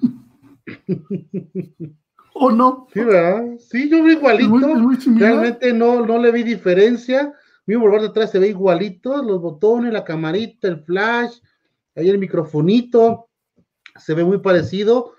[2.34, 2.88] ¿O no?
[2.92, 3.44] Sí, ¿verdad?
[3.60, 4.50] Sí, yo vi igualito.
[4.50, 7.32] Muy, muy Realmente no, no le vi diferencia
[7.66, 11.38] mismo por de atrás se ve igualito, los botones, la camarita, el flash,
[11.94, 13.28] ahí el microfonito,
[13.96, 15.14] se ve muy parecido.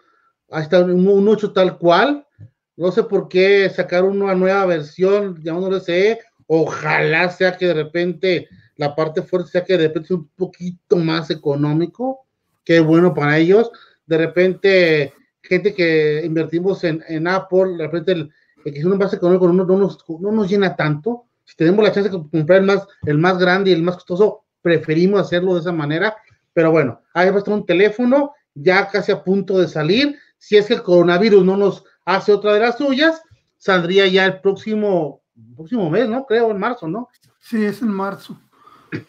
[0.49, 2.27] Ahí está un, un 8 tal cual.
[2.75, 6.19] No sé por qué sacar una nueva versión llamándolo SE.
[6.47, 10.97] Ojalá sea que de repente la parte fuerte sea que de repente sea un poquito
[10.97, 12.25] más económico.
[12.63, 13.71] Qué bueno para ellos.
[14.06, 18.32] De repente, gente que invertimos en, en Apple, de repente el,
[18.63, 21.91] que es un más económico no, no, nos, no nos llena tanto si tenemos la
[21.91, 25.62] chance de comprar el más, el más grande y el más costoso, preferimos hacerlo de
[25.62, 26.15] esa manera.
[26.53, 30.17] Pero bueno, ahí va a estar un teléfono ya casi a punto de salir.
[30.38, 33.21] Si es que el coronavirus no nos hace otra de las suyas,
[33.58, 35.22] saldría ya el próximo,
[35.55, 36.25] próximo mes, ¿no?
[36.25, 37.09] Creo, en marzo, ¿no?
[37.39, 38.39] Sí, es en marzo.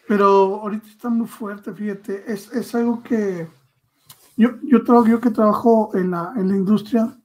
[0.08, 2.24] Pero ahorita está muy fuerte, fíjate.
[2.26, 3.46] Es, es algo que
[4.37, 7.16] yo, yo, trabajo, yo que trabajo en la, en la industria,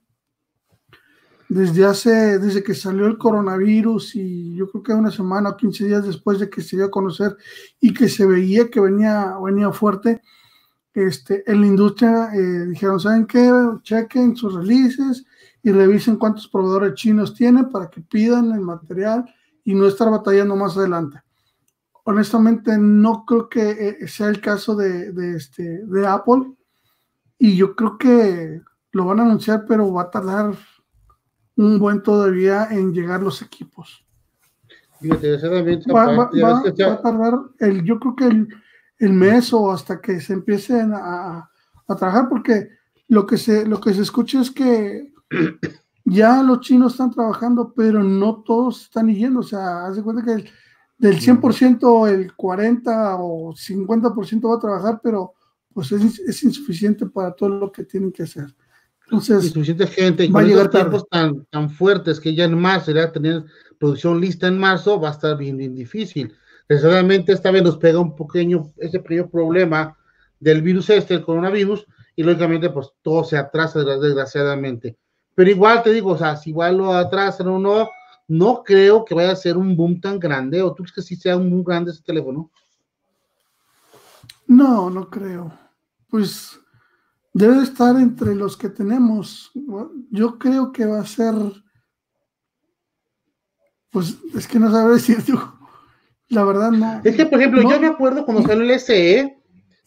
[1.48, 5.86] desde hace, desde que salió el coronavirus y yo creo que una semana o 15
[5.86, 7.36] días después de que se dio a conocer
[7.80, 10.22] y que se veía que venía, venía fuerte,
[10.94, 13.50] este, en la industria eh, dijeron, ¿saben qué?
[13.82, 15.24] Chequen sus releases
[15.62, 19.24] y revisen cuántos proveedores chinos tienen para que pidan el material
[19.64, 21.20] y no estar batallando más adelante.
[22.04, 26.54] Honestamente, no creo que eh, sea el caso de, de, este, de Apple
[27.38, 30.54] y yo creo que lo van a anunciar, pero va a tardar
[31.56, 34.04] un buen todavía en llegar los equipos.
[35.02, 35.14] Va,
[36.92, 38.46] a tardar, el, yo creo que
[38.98, 41.48] el, mes o hasta que se empiecen a,
[41.86, 42.68] trabajar, porque
[43.08, 45.12] lo que se, lo que se escucha es que
[46.04, 49.40] ya los chinos están trabajando, pero no todos están yendo.
[49.40, 50.50] O sea, haz de cuenta que
[50.98, 55.32] del 100%, el 40 o 50% va a trabajar, pero
[55.72, 58.54] pues es, es insuficiente para todo lo que tienen que hacer.
[59.10, 63.12] Entonces, suficiente gente, y con esos tiempos tan, tan fuertes que ya en marzo a
[63.12, 63.44] tener
[63.76, 66.32] producción lista en marzo, va a estar bien, bien difícil.
[66.68, 69.96] Desgraciadamente, esta vez nos pega un pequeño, ese pequeño problema
[70.38, 74.96] del virus este, el coronavirus, y lógicamente, pues todo se atrasa desgraciadamente.
[75.34, 77.88] Pero igual te digo, o sea, si igual lo atrasan o no,
[78.28, 81.16] no creo que vaya a ser un boom tan grande, o tú crees que sí
[81.16, 82.50] sea un boom grande ese teléfono.
[84.46, 85.52] No, no creo.
[86.08, 86.58] Pues
[87.32, 89.50] debe estar entre los que tenemos.
[90.10, 91.34] Yo creo que va a ser,
[93.90, 95.56] pues es que no sabe decir yo.
[96.28, 97.00] La verdad no.
[97.02, 99.39] Es que, por ejemplo, yo me acuerdo cuando salió el SE,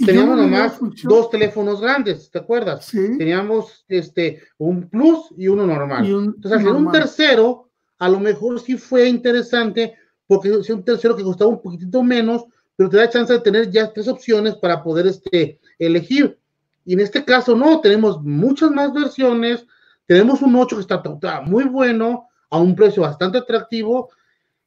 [0.05, 2.85] teníamos nomás dos teléfonos grandes, ¿te acuerdas?
[2.85, 3.17] Sí.
[3.17, 6.05] Teníamos este, un Plus y uno normal.
[6.05, 9.95] Entonces, un tercero, a lo mejor sí fue interesante,
[10.27, 13.69] porque es un tercero que costaba un poquitito menos, pero te da chance de tener
[13.69, 16.37] ya tres opciones para poder este, elegir.
[16.85, 19.65] Y en este caso no, tenemos muchas más versiones,
[20.05, 24.09] tenemos un 8 que está, muy bueno, a un precio bastante atractivo,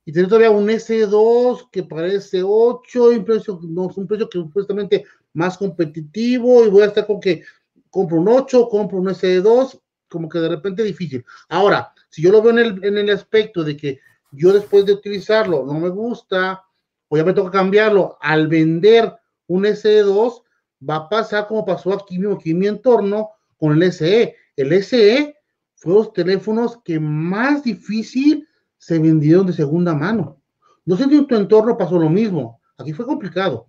[0.04, 4.38] y tenemos todavía un S2 que parece 8, y un precio, no, un precio que
[4.38, 5.04] supuestamente
[5.36, 7.42] más competitivo, y voy a estar con que
[7.90, 11.24] compro un 8, compro un S2, como que de repente difícil.
[11.48, 14.00] Ahora, si yo lo veo en el, en el aspecto de que
[14.32, 16.64] yo después de utilizarlo no me gusta,
[17.08, 19.14] o ya me toca cambiarlo, al vender
[19.46, 20.42] un S2,
[20.88, 24.34] va a pasar como pasó aquí mismo, aquí en mi entorno, con el SE.
[24.56, 25.36] El SE
[25.74, 30.40] fue los teléfonos que más difícil se vendieron de segunda mano.
[30.84, 32.60] No sé si en tu entorno pasó lo mismo.
[32.78, 33.66] Aquí fue complicado.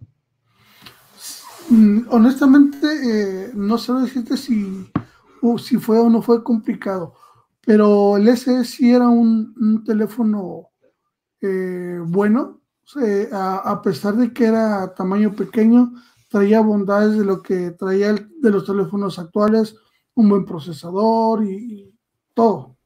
[1.69, 4.89] Mm, honestamente, eh, no sé decirte si,
[5.60, 7.13] si fue o no fue complicado,
[7.65, 10.69] pero el SE sí era un, teléfono
[11.41, 12.62] eh, bueno,
[13.34, 15.93] a, pesar de que era tamaño pequeño,
[16.30, 19.75] traía bondades de lo que traía de los teléfonos actuales,
[20.15, 21.93] un buen procesador y,
[22.34, 22.77] todo.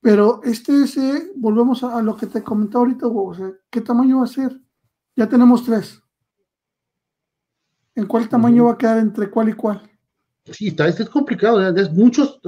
[0.00, 4.24] Pero este ese, volvemos a, lo que te comentaba ahorita, o sea, ¿qué tamaño va
[4.24, 4.60] a ser?
[5.14, 6.02] Ya tenemos tres.
[7.98, 9.82] ¿En cuál tamaño va a quedar entre cuál y cuál?
[10.44, 12.40] Sí, está, es complicado, es muchos,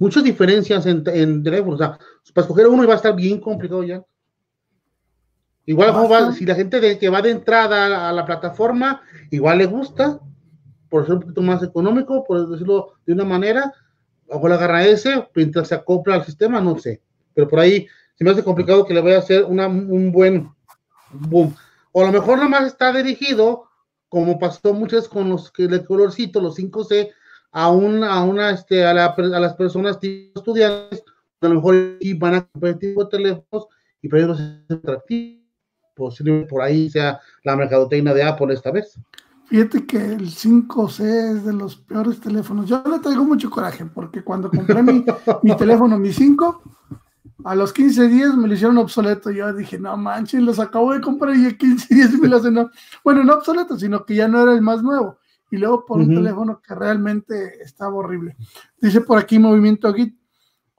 [0.00, 1.76] muchas diferencias en, en teléfonos.
[1.76, 1.98] O sea,
[2.34, 4.04] para escoger uno va a estar bien complicado ya.
[5.66, 10.18] Igual si la gente de, que va de entrada a la plataforma, igual le gusta,
[10.88, 13.72] por ser un poquito más económico, por decirlo de una manera,
[14.26, 17.00] o le agarra ese, mientras se acopla al sistema, no sé.
[17.34, 20.50] Pero por ahí se me hace complicado que le vaya a hacer una, un buen
[21.12, 21.54] boom.
[21.92, 23.68] O a lo mejor nada más está dirigido,
[24.12, 27.08] como pasó muchas con los que de colorcito, los 5C,
[27.50, 31.02] a una, a una, este, a, la, a las personas estudiantes,
[31.40, 33.68] a lo mejor van a comprar tipo de teléfonos
[34.02, 35.40] y para ellos es atractivo
[35.94, 39.00] posiblemente por ahí sea la mercadotecnia de Apple esta vez.
[39.46, 42.68] Fíjate que el 5C es de los peores teléfonos.
[42.68, 45.04] Yo le traigo mucho coraje porque cuando compré mi,
[45.42, 46.62] mi teléfono, mi 5,
[47.44, 49.30] a los 15 días me lo hicieron obsoleto.
[49.30, 52.70] Yo dije, no manches, los acabo de comprar y a 15 días me lo hacen.
[53.04, 55.18] Bueno, no obsoleto, sino que ya no era el más nuevo.
[55.50, 58.36] Y luego por un teléfono que realmente estaba horrible.
[58.80, 60.16] Dice por aquí Movimiento Git.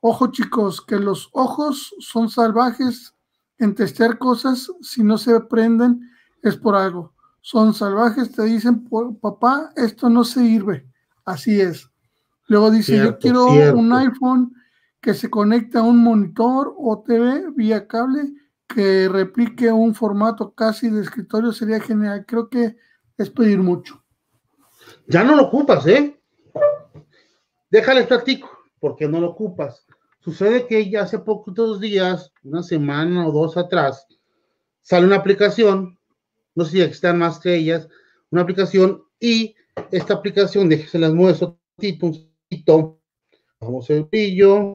[0.02, 3.16] Ojo chicos, que los ojos son salvajes
[3.60, 6.10] en testear cosas, si no se prenden,
[6.42, 7.14] es por algo.
[7.40, 8.88] Son salvajes, te dicen,
[9.22, 10.88] papá, esto no se sirve.
[11.24, 11.90] Así es.
[12.48, 14.54] Luego dice, yo quiero un iPhone
[15.04, 18.22] que se conecte a un monitor o TV vía cable
[18.70, 22.26] que replique un formato casi de escritorio sería genial.
[22.26, 22.78] Creo que
[23.18, 24.02] es pedir mucho.
[25.08, 26.18] Ya no lo ocupas, ¿eh?
[27.70, 29.86] Déjale platico, porque no lo ocupas.
[30.22, 34.08] Sucede que ya hace pocos días, una semana o dos atrás,
[34.80, 36.00] sale una aplicación,
[36.56, 37.90] no sé si existen más que ellas,
[38.32, 39.54] una aplicación y
[39.92, 43.02] esta aplicación, déjense las muestro, un poquito,
[43.60, 44.74] vamos el brillo,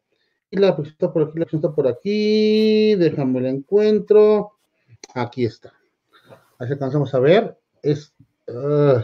[0.51, 4.53] la está por aquí, la está por aquí, déjame la encuentro.
[5.15, 5.73] Aquí está.
[6.59, 7.59] Así alcanzamos a ver.
[7.83, 8.13] Es,
[8.49, 9.01] uh,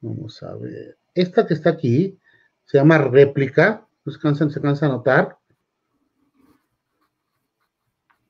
[0.00, 0.98] vamos a ver.
[1.14, 2.18] Esta que está aquí
[2.64, 3.86] se llama réplica.
[4.06, 5.38] Se cansa, se cansa a notar.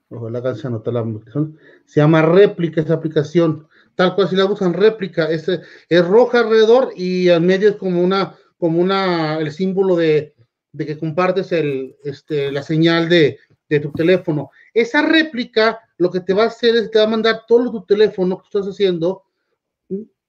[0.09, 1.59] Ojalá canse a notar la aplicación.
[1.85, 3.69] Se llama réplica esa aplicación.
[3.97, 5.31] Tal cual si la usan réplica.
[5.31, 10.34] Es, es roja alrededor y al medio es como una, como una, el símbolo de,
[10.75, 14.51] de que compartes el, este, la señal de, de tu teléfono.
[14.75, 17.85] Esa réplica lo que te va a hacer es te va a mandar todo tu
[17.85, 19.23] teléfono que estás haciendo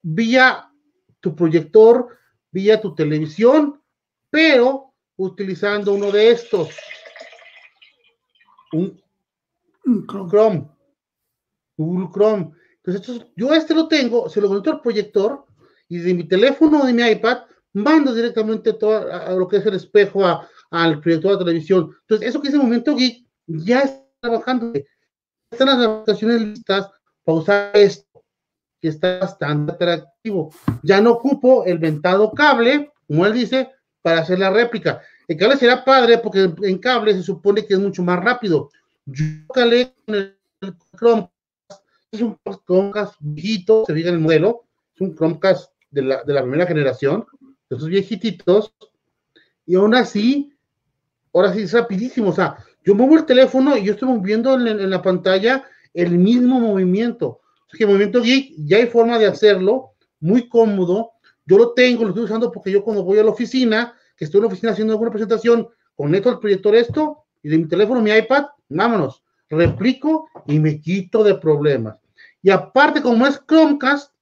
[0.03, 0.71] vía
[1.19, 2.15] tu proyector,
[2.51, 3.81] vía tu televisión,
[4.29, 6.69] pero utilizando uno de estos,
[8.71, 9.01] un,
[10.07, 10.67] Chrome.
[11.77, 12.51] Google Chrome.
[12.83, 15.45] Entonces, yo este lo tengo, se lo conecto al proyector
[15.89, 19.65] y de mi teléfono o de mi iPad mando directamente todo a, lo que es
[19.65, 20.21] el espejo
[20.71, 21.95] al proyector de televisión.
[22.01, 24.73] Entonces, eso que es el momento geek ya está trabajando
[25.51, 26.89] están las aplicaciones listas
[27.23, 28.23] para usar esto,
[28.81, 30.53] que está bastante atractivo.
[30.83, 35.01] Ya no ocupo el ventado cable, como él dice, para hacer la réplica.
[35.27, 38.69] El cable será padre porque en cable se supone que es mucho más rápido.
[39.05, 40.37] Yo calé con el
[40.97, 41.31] Chromecast,
[42.11, 46.41] es un Chromecast viejito, se diga el modelo, es un Chromecast de la, de la
[46.41, 47.25] primera generación,
[47.69, 48.73] de esos viejititos,
[49.65, 50.53] y aún así,
[51.33, 54.89] ahora sí es rapidísimo, o sea, yo muevo el teléfono y yo estoy moviendo en,
[54.89, 57.41] la pantalla el mismo movimiento.
[57.67, 61.13] Es que el movimiento geek ya hay forma de hacerlo, muy cómodo.
[61.47, 64.37] Yo lo tengo, lo estoy usando porque yo cuando voy a la oficina, que estoy
[64.37, 68.11] en la oficina haciendo alguna presentación, conecto al proyector esto y de mi teléfono, mi
[68.11, 71.99] iPad, vámonos, replico y me quito de problemas.
[72.43, 74.13] Y aparte, como es Chromecast,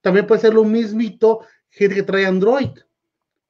[0.00, 2.70] también puede ser lo mismito que trae Android.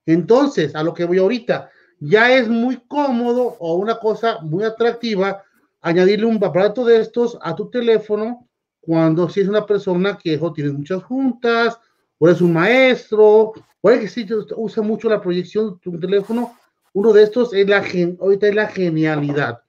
[0.07, 5.43] Entonces, a lo que voy ahorita, ya es muy cómodo o una cosa muy atractiva
[5.81, 8.49] añadirle un aparato de estos a tu teléfono
[8.81, 11.79] cuando si es una persona que tiene muchas juntas,
[12.19, 16.57] o es un maestro, o es que si usa mucho la proyección de tu teléfono,
[16.93, 17.85] uno de estos es la,
[18.21, 19.63] ahorita es la genialidad.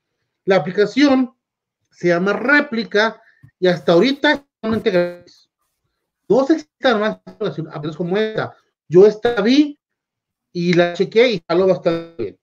[0.46, 1.34] La aplicación
[1.92, 3.22] se llama Réplica
[3.60, 5.50] y hasta ahorita es totalmente gratis.
[6.30, 8.56] No se más aplicaciones como esta.
[8.88, 9.78] Yo esta vi
[10.52, 12.40] y la chequeé y jaló bastante bien.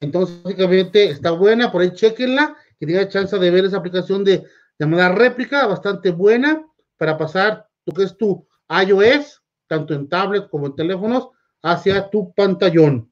[0.00, 4.44] Entonces, básicamente está buena, por ahí chequenla, que tenga chance de ver esa aplicación de
[4.78, 6.64] llamada réplica, bastante buena
[6.98, 11.28] para pasar lo que es tu iOS, tanto en tablet como en teléfonos,
[11.62, 13.10] hacia tu pantallón.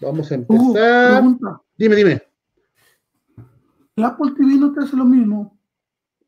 [0.00, 1.22] Vamos a empezar.
[1.76, 2.22] dime, dime.
[3.96, 5.58] ¿El Apple TV no te hace lo mismo?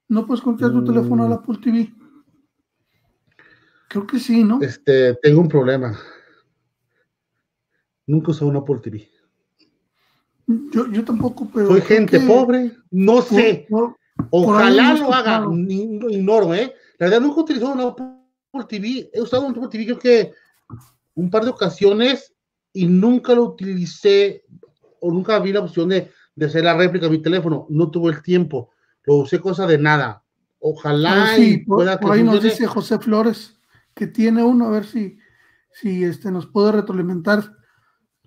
[0.08, 1.32] ¿No puedes conectar tu teléfono al mm.
[1.32, 1.92] Apple TV?
[3.88, 4.60] Creo que sí, ¿no?
[4.60, 5.98] Este, tengo un problema.
[8.12, 9.08] Nunca usado una Apple TV.
[10.46, 11.68] Yo, yo tampoco, pero.
[11.68, 13.66] Soy gente pobre, no sé.
[14.28, 16.74] Ojalá lo haga, ignoro, ¿eh?
[16.98, 19.08] La verdad, nunca he utilizado una Apple TV.
[19.14, 20.32] He usado una Apple TV, creo que
[21.14, 22.34] un par de ocasiones
[22.74, 24.44] y nunca lo utilicé
[25.00, 27.64] o nunca vi la opción de, de hacer la réplica de mi teléfono.
[27.70, 28.68] No tuve el tiempo.
[29.04, 30.22] Lo usé cosa de nada.
[30.58, 33.58] Ojalá y pueda por, ahí nos dice José Flores
[33.94, 35.16] que tiene uno, a ver si,
[35.72, 37.61] si este, nos puede retroalimentar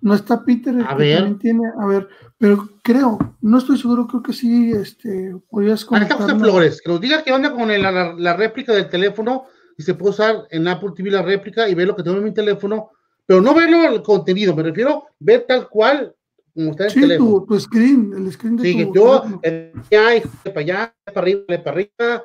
[0.00, 1.38] no está Peter, a ver.
[1.38, 6.18] tiene, a ver, pero creo, no estoy seguro, creo que sí, este, podrías conectar.
[6.18, 9.44] José Flores, que nos diga qué onda con la, réplica del teléfono
[9.76, 12.24] y se puede usar en Apple TV la réplica y ver lo que tengo en
[12.24, 12.90] mi teléfono,
[13.24, 16.14] pero no verlo el contenido, me refiero ver tal cual
[16.54, 17.30] como está en sí, el teléfono.
[17.40, 21.42] Tu, tu screen, el screen de sí, tu yo, eh, ya, para allá, para arriba,
[21.48, 22.24] para arriba,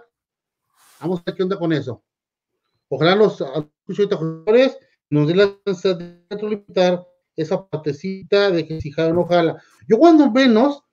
[1.00, 2.04] vamos a ver qué onda con eso.
[2.90, 4.78] Ojalá los jugadores
[5.10, 9.62] nos den la chance de limitar esa partecita de que si jala no jala.
[9.88, 10.84] Yo cuando menos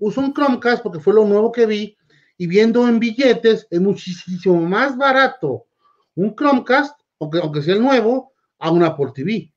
[0.00, 1.96] uso un Chromecast porque fue lo nuevo que vi
[2.38, 5.66] y viendo en billetes es muchísimo más barato
[6.16, 9.52] un Chromecast, aunque, aunque sea el nuevo, a una Apple TV.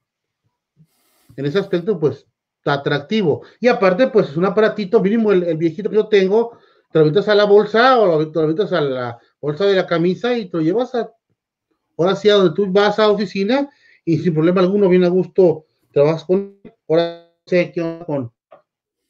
[1.35, 3.43] En ese aspecto, pues, está atractivo.
[3.59, 6.57] Y aparte, pues, es un aparatito mínimo, el, viejito que yo tengo,
[6.91, 9.87] te lo metes a la bolsa o te lo metes a la bolsa de la
[9.87, 11.09] camisa y te lo llevas a,
[11.97, 13.69] ahora sí, a donde tú vas a la oficina
[14.03, 18.31] y sin problema alguno, viene a gusto trabajas con, ahora sé qué con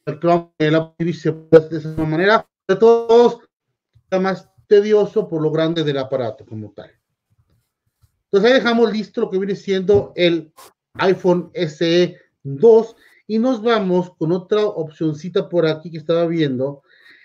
[0.06, 3.40] el Chrome, la de esa manera, de todos,
[4.04, 6.90] está más tedioso por lo grande del aparato como tal.
[8.24, 10.52] Entonces ahí dejamos listo lo que viene siendo el
[10.94, 16.82] iPhone SE 2 y nos vamos con otra opcioncita por aquí que estaba viendo,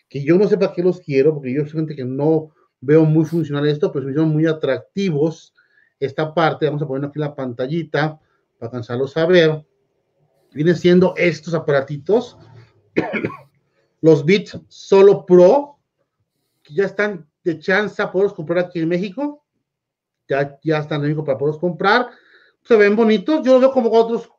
[0.09, 2.49] que yo no sé para qué los quiero, porque yo soy gente que no
[2.81, 5.53] veo muy funcional esto, pero son muy atractivos
[5.99, 8.19] esta parte, vamos a poner aquí la pantallita,
[8.65, 9.65] alcanzarlos a ver.
[10.53, 12.37] viene siendo estos aparatitos,
[14.01, 15.79] los Beats Solo Pro,
[16.63, 19.45] que ya están de chance a poderlos comprar aquí en México,
[20.27, 22.09] ya, ya están en México para poderlos comprar,
[22.63, 24.29] se ven bonitos, yo veo como otros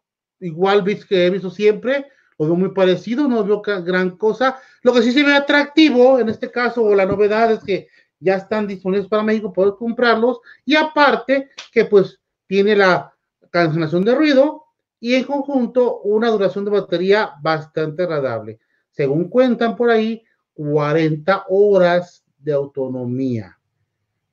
[0.41, 2.07] igual Beats que he visto siempre,
[2.39, 6.29] los veo muy parecidos, no veo gran cosa, lo que sí se ve atractivo en
[6.29, 10.75] este caso, o la novedad es que ya están disponibles para México, poder comprarlos, y
[10.75, 13.16] aparte que pues tiene la
[13.51, 14.65] cancelación de ruido
[15.01, 18.61] y en conjunto una duración de batería bastante agradable.
[18.91, 20.23] Según cuentan por ahí,
[20.55, 23.59] 40 horas de autonomía.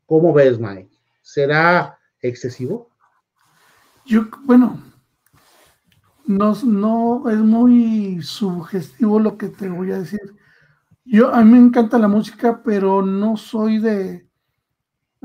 [0.06, 0.90] ¿Cómo ves, Mike?
[1.22, 2.90] ¿Será excesivo?
[4.06, 4.82] Yo, bueno,
[6.26, 10.20] no, no es muy sugestivo lo que te voy a decir.
[11.06, 14.28] Yo, a mí me encanta la música, pero no soy de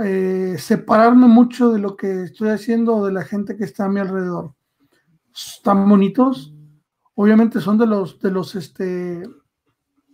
[0.01, 3.88] eh, separarme mucho de lo que estoy haciendo o de la gente que está a
[3.88, 4.55] mi alrededor.
[5.34, 6.55] Están bonitos,
[7.14, 9.28] obviamente son de los, de los este,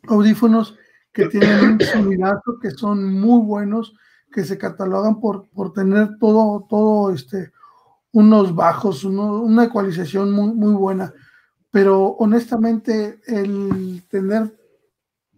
[0.08, 0.76] audífonos
[1.12, 3.94] que tienen un sonidazo, que son muy buenos,
[4.32, 7.52] que se catalogan por, por tener todo, todo este,
[8.12, 11.12] unos bajos, una ecualización muy, muy buena.
[11.70, 14.56] Pero honestamente, el tener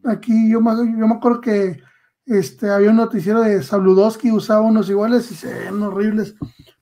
[0.05, 1.81] aquí, yo me, yo me acuerdo que
[2.27, 6.35] este, había un noticiero de Sabludowski, usaba unos iguales y se ven horribles.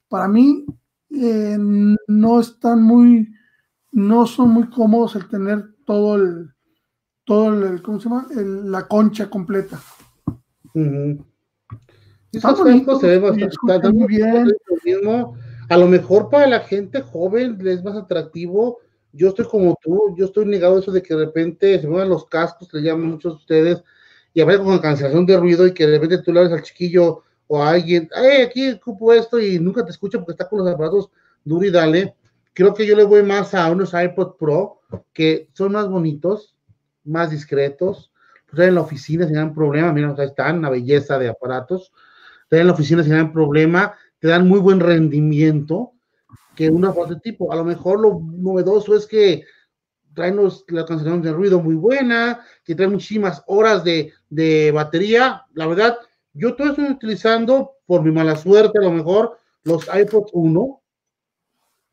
[0.09, 0.64] Para mí,
[1.11, 3.32] eh, no están muy,
[3.92, 6.51] no son muy cómodos el tener todo el,
[7.24, 8.26] todo el, ¿cómo se llama?
[8.34, 9.80] la concha completa.
[13.01, 14.51] se ve bastante muy bien.
[15.68, 18.78] A lo mejor para la gente joven les es más atractivo.
[19.12, 22.09] Yo estoy como tú, yo estoy negado a eso de que de repente se muevan
[22.09, 23.84] los cascos, le llaman muchos de ustedes,
[24.35, 27.22] y a con cancelación de ruido y que de repente tú le hablas al chiquillo
[27.47, 30.68] o a alguien, ay, aquí ocupo esto y nunca te escucha porque está con los
[30.68, 31.09] aparatos
[31.45, 32.14] duro y dale.
[32.53, 34.80] Creo que yo le voy más a unos iPod Pro
[35.12, 36.57] que son más bonitos,
[37.05, 38.11] más discretos.
[38.51, 41.93] Pues en la oficina sin dan problema, mira, acá están, una belleza de aparatos.
[42.51, 45.93] En la oficina sin dan problema, te dan muy buen rendimiento
[46.57, 47.53] que una de tipo.
[47.53, 49.45] A lo mejor lo novedoso es que
[50.14, 50.36] traen
[50.68, 55.44] la cancelación de ruido muy buena, que trae muchísimas horas de, de batería.
[55.54, 55.98] La verdad,
[56.32, 60.82] yo todo estoy utilizando, por mi mala suerte, a lo mejor, los iPods 1.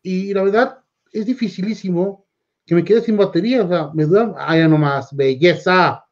[0.03, 0.80] Y la verdad,
[1.11, 2.26] es dificilísimo
[2.65, 3.63] que me quede sin batería.
[3.63, 6.05] O sea, me dura, ah, ya nomás, belleza.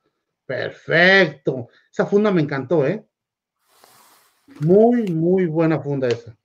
[0.46, 1.70] Perfecto.
[1.92, 3.06] Esa funda me encantó, ¿eh?
[4.62, 6.36] Muy, muy buena funda esa.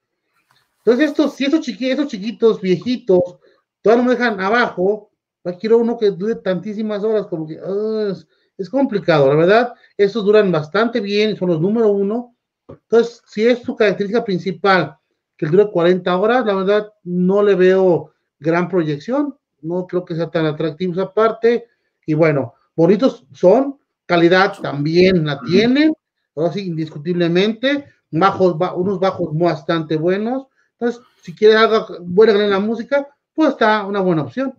[0.78, 3.38] Entonces, estos, si esos chiquitos, chiquitos, viejitos,
[3.80, 5.10] todavía no me dejan abajo,
[5.52, 8.14] quiero uno que dure tantísimas horas, como que ah,
[8.56, 9.74] es, complicado, la verdad.
[9.96, 12.34] Estos duran bastante bien, son los número uno.
[12.68, 14.96] Entonces, si es su característica principal,
[15.36, 20.30] que dure 40 horas, la verdad no le veo gran proyección, no creo que sea
[20.30, 21.66] tan atractivo esa parte.
[22.06, 25.92] Y bueno, bonitos son, calidad también la tienen,
[26.34, 30.46] ahora sí, indiscutiblemente, bajos, unos bajos bastante buenos.
[30.78, 34.54] Entonces, si quiere algo buena en la música, pues está una buena opción.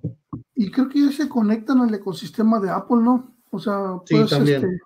[0.55, 3.35] Y creo que ya se conectan al ecosistema de Apple, ¿no?
[3.51, 4.81] O sea, pues, este,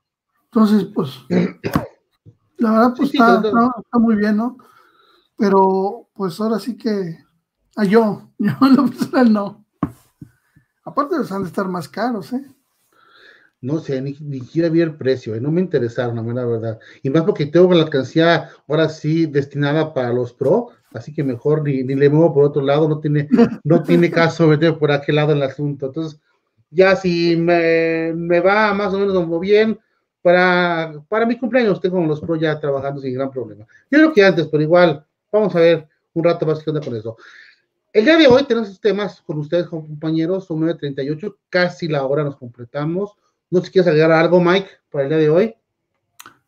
[0.46, 1.12] entonces, pues,
[2.58, 3.42] la verdad, pues está,
[3.94, 4.58] muy bien, ¿no?
[5.38, 7.18] Pero, pues ahora sí que,
[7.76, 9.66] a yo, yo en lo personal no.
[10.84, 12.46] Aparte, les han de estar más caros, ¿eh?
[13.62, 15.42] No sé, ni, ni siquiera vi el precio, ¿eh?
[15.42, 16.80] no me interesaron, la verdad.
[17.04, 21.64] Y más porque tengo la alcancía ahora sí destinada para los Pro, así que mejor
[21.64, 23.28] ni, ni, le muevo por otro lado, no tiene,
[23.64, 25.88] no tiene caso meter por aquel lado el asunto.
[25.88, 26.22] Entonces,
[26.70, 29.78] ya si me, me va más o menos como bien,
[30.22, 33.66] para, para mi cumpleaños tengo los pro ya trabajando sin gran problema.
[33.90, 36.96] Yo creo que antes, pero igual, vamos a ver un rato más qué onda con
[36.96, 37.18] eso.
[37.92, 42.38] El día de hoy tenemos temas con ustedes, compañeros, son 9.38, casi la hora nos
[42.38, 43.16] completamos.
[43.52, 45.56] No sé si quieres agregar algo, Mike, para el día de hoy.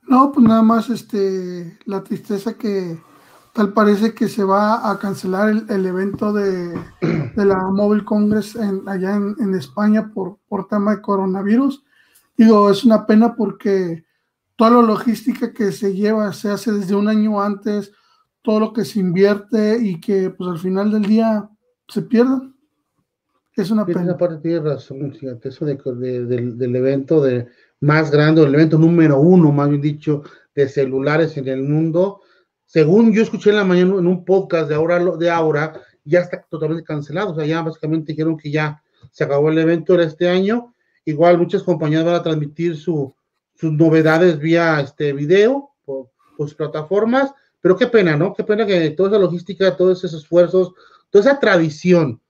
[0.08, 3.00] No, pues nada más este, la tristeza que,
[3.54, 6.74] tal parece que se va a cancelar el, evento de,
[7.36, 11.84] la Mobile Congress en, allá en, España por, por tema de coronavirus.
[12.38, 14.06] Digo, es una pena porque
[14.56, 17.92] toda la logística que se lleva se hace desde un año antes,
[18.42, 21.50] todo lo que se invierte y que pues al final del día
[21.88, 22.42] se pierda.
[23.56, 24.04] Es una pena.
[24.04, 25.76] Esa parte tiene razón, fíjate, eso de,
[26.26, 27.48] del, del evento de
[27.82, 30.24] más grande, el evento número uno, más bien dicho,
[30.56, 32.22] de celulares en el mundo,
[32.72, 35.74] según yo escuché en la mañana en un podcast de Aura, de Aura,
[36.06, 37.32] ya está totalmente cancelado.
[37.32, 38.82] O sea, ya básicamente dijeron que ya
[39.12, 40.74] se acabó el evento de este año.
[41.04, 43.12] Igual muchas compañías van a transmitir sus
[43.62, 47.34] novedades vía este video por, sus plataformas.
[47.60, 48.34] Pero qué pena, ¿no?
[48.34, 50.72] Qué pena que toda esa logística, todos esos esfuerzos,
[51.10, 52.21] toda esa tradición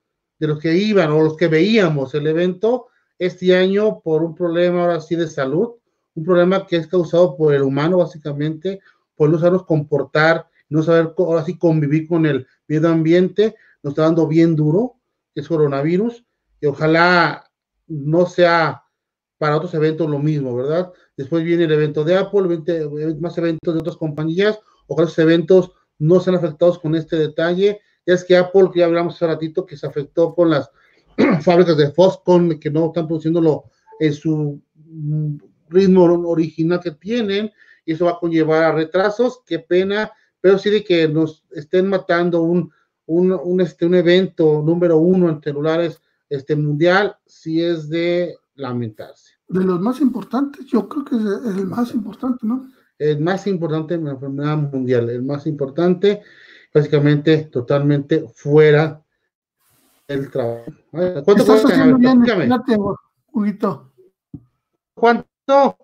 [0.42, 2.88] de los que iban o los que veíamos el evento
[3.20, 5.74] este año por un problema ahora sí de salud,
[6.16, 8.80] un problema que es causado por el humano básicamente,
[9.16, 14.02] por no sabernos comportar, no saber ahora sí convivir con el medio ambiente, nos está
[14.02, 14.96] dando bien duro,
[15.36, 16.26] que es coronavirus,
[16.60, 17.48] y ojalá
[17.86, 18.84] no sea
[19.38, 20.92] para otros eventos lo mismo, ¿verdad?
[21.16, 22.64] Después viene el evento de Apple,
[23.20, 27.80] más eventos de otras compañías, ojalá esos eventos no sean afectados con este detalle.
[28.06, 30.70] Es que Apple, que ya hablamos hace ratito, que se afectó con las
[31.42, 33.66] fábricas de Foxconn que no están produciéndolo
[34.00, 35.38] en su mm,
[35.70, 37.52] ritmo original que tienen,
[37.86, 41.88] y eso va a conllevar a retrasos, qué pena, pero sí de que nos estén
[41.88, 42.72] matando un,
[43.06, 49.34] un, un, este, un evento número uno en celulares este, mundial, sí es de lamentarse.
[49.48, 52.70] De los más importantes, yo creo que es el más importante, ¿no?
[52.98, 56.22] El más importante en la enfermedad mundial, el más importante,
[56.74, 59.02] básicamente totalmente fuera
[60.08, 60.66] del trabajo.
[60.92, 61.96] ¿Cuánto cuesta?
[61.98, 63.60] Bien,
[64.94, 65.78] ¿Cuánto?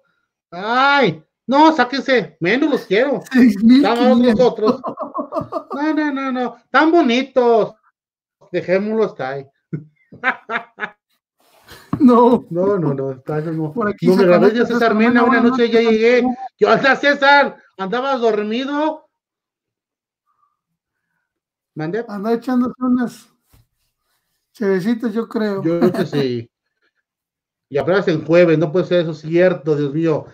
[0.51, 3.21] Ay, no, sáquense, menos los quiero.
[3.33, 4.81] Estamos nosotros.
[5.73, 7.75] No, no, no, no, tan bonitos.
[8.51, 9.45] Dejémoslos ahí.
[11.99, 12.45] No.
[12.49, 13.73] No, no, no, está, no.
[13.73, 16.23] Por aquí no me grabé César Mena, una noche ya llegué.
[16.57, 19.06] Yo, hasta César, ¿andabas dormido?
[21.78, 22.03] ¿Mande?
[22.07, 23.30] Anda echándose unas
[24.51, 25.61] chevecitas, yo creo.
[25.61, 26.49] Yo creo que sí.
[27.69, 30.25] Y apenas en jueves, no puede ser eso cierto, Dios mío.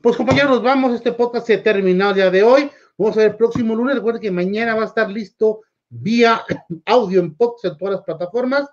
[0.00, 2.70] Pues compañeros, vamos, este podcast se ha terminado el día de hoy.
[2.96, 3.96] Vamos a ver el próximo lunes.
[3.96, 6.42] Recuerden que mañana va a estar listo vía
[6.86, 8.68] audio en podcast en todas las plataformas.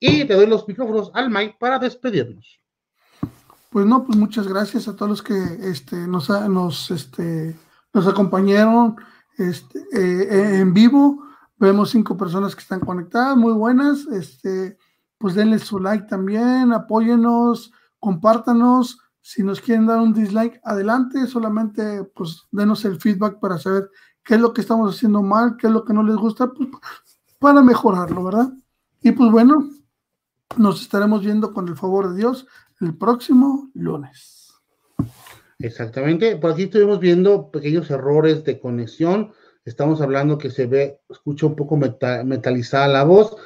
[0.00, 2.58] Y te doy los micrófonos al Mike para despedirnos.
[3.70, 5.34] Pues no, pues muchas gracias a todos los que
[5.70, 7.54] este, nos, nos, este,
[7.92, 8.96] nos acompañaron
[9.38, 11.24] este, eh, en vivo.
[11.56, 14.06] Vemos cinco personas que están conectadas, muy buenas.
[14.08, 14.76] Este,
[15.16, 18.98] pues denle su like también, apóyenos, compártanos.
[19.20, 21.26] Si nos quieren dar un dislike, adelante.
[21.26, 23.90] Solamente pues denos el feedback para saber
[24.24, 26.68] qué es lo que estamos haciendo mal, qué es lo que no les gusta, pues,
[27.38, 28.52] para mejorarlo, ¿verdad?
[29.00, 29.68] Y pues bueno,
[30.56, 32.46] nos estaremos viendo con el favor de Dios
[32.80, 34.47] el próximo lunes.
[35.58, 36.36] Exactamente.
[36.36, 39.32] Por aquí estuvimos viendo pequeños errores de conexión.
[39.64, 43.36] Estamos hablando que se ve, escucha un poco metalizada la voz.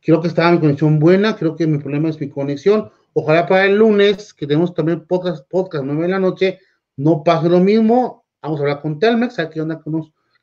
[0.00, 1.34] Creo que estaba mi conexión buena.
[1.36, 2.90] Creo que mi problema es mi conexión.
[3.14, 6.58] Ojalá para el lunes, que tenemos también podcast, podcast 9 de la noche,
[6.96, 8.24] no pase lo mismo.
[8.42, 9.82] Vamos a hablar con Telmex, a qué onda,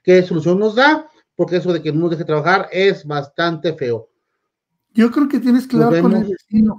[0.04, 4.10] qué solución nos da, porque eso de que no nos deje trabajar es bastante feo.
[4.94, 6.78] Yo creo que tienes que hablar con el vecino.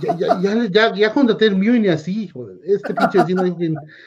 [0.00, 2.58] Ya, ya, ya, ya, ya contraté el mío y ni así, joder.
[2.64, 3.42] Este pinche vecino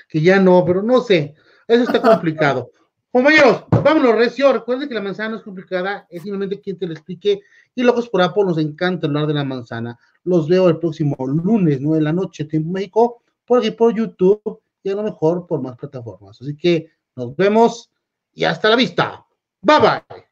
[0.09, 1.35] que, ya no, pero no sé.
[1.67, 2.71] Eso está complicado.
[3.11, 4.51] Compañeros, vámonos, Recio.
[4.51, 7.41] Recuerden que la manzana no es complicada, es simplemente quien te lo explique.
[7.75, 9.99] Y locos por Apple, nos encanta hablar de la manzana.
[10.23, 14.61] Los veo el próximo lunes, 9 de la noche, tiempo México, por aquí por YouTube
[14.81, 16.41] y a lo mejor por más plataformas.
[16.41, 17.91] Así que nos vemos
[18.33, 19.25] y hasta la vista.
[19.61, 20.25] Bye bye.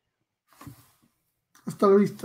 [1.66, 2.18] Hasta la vista.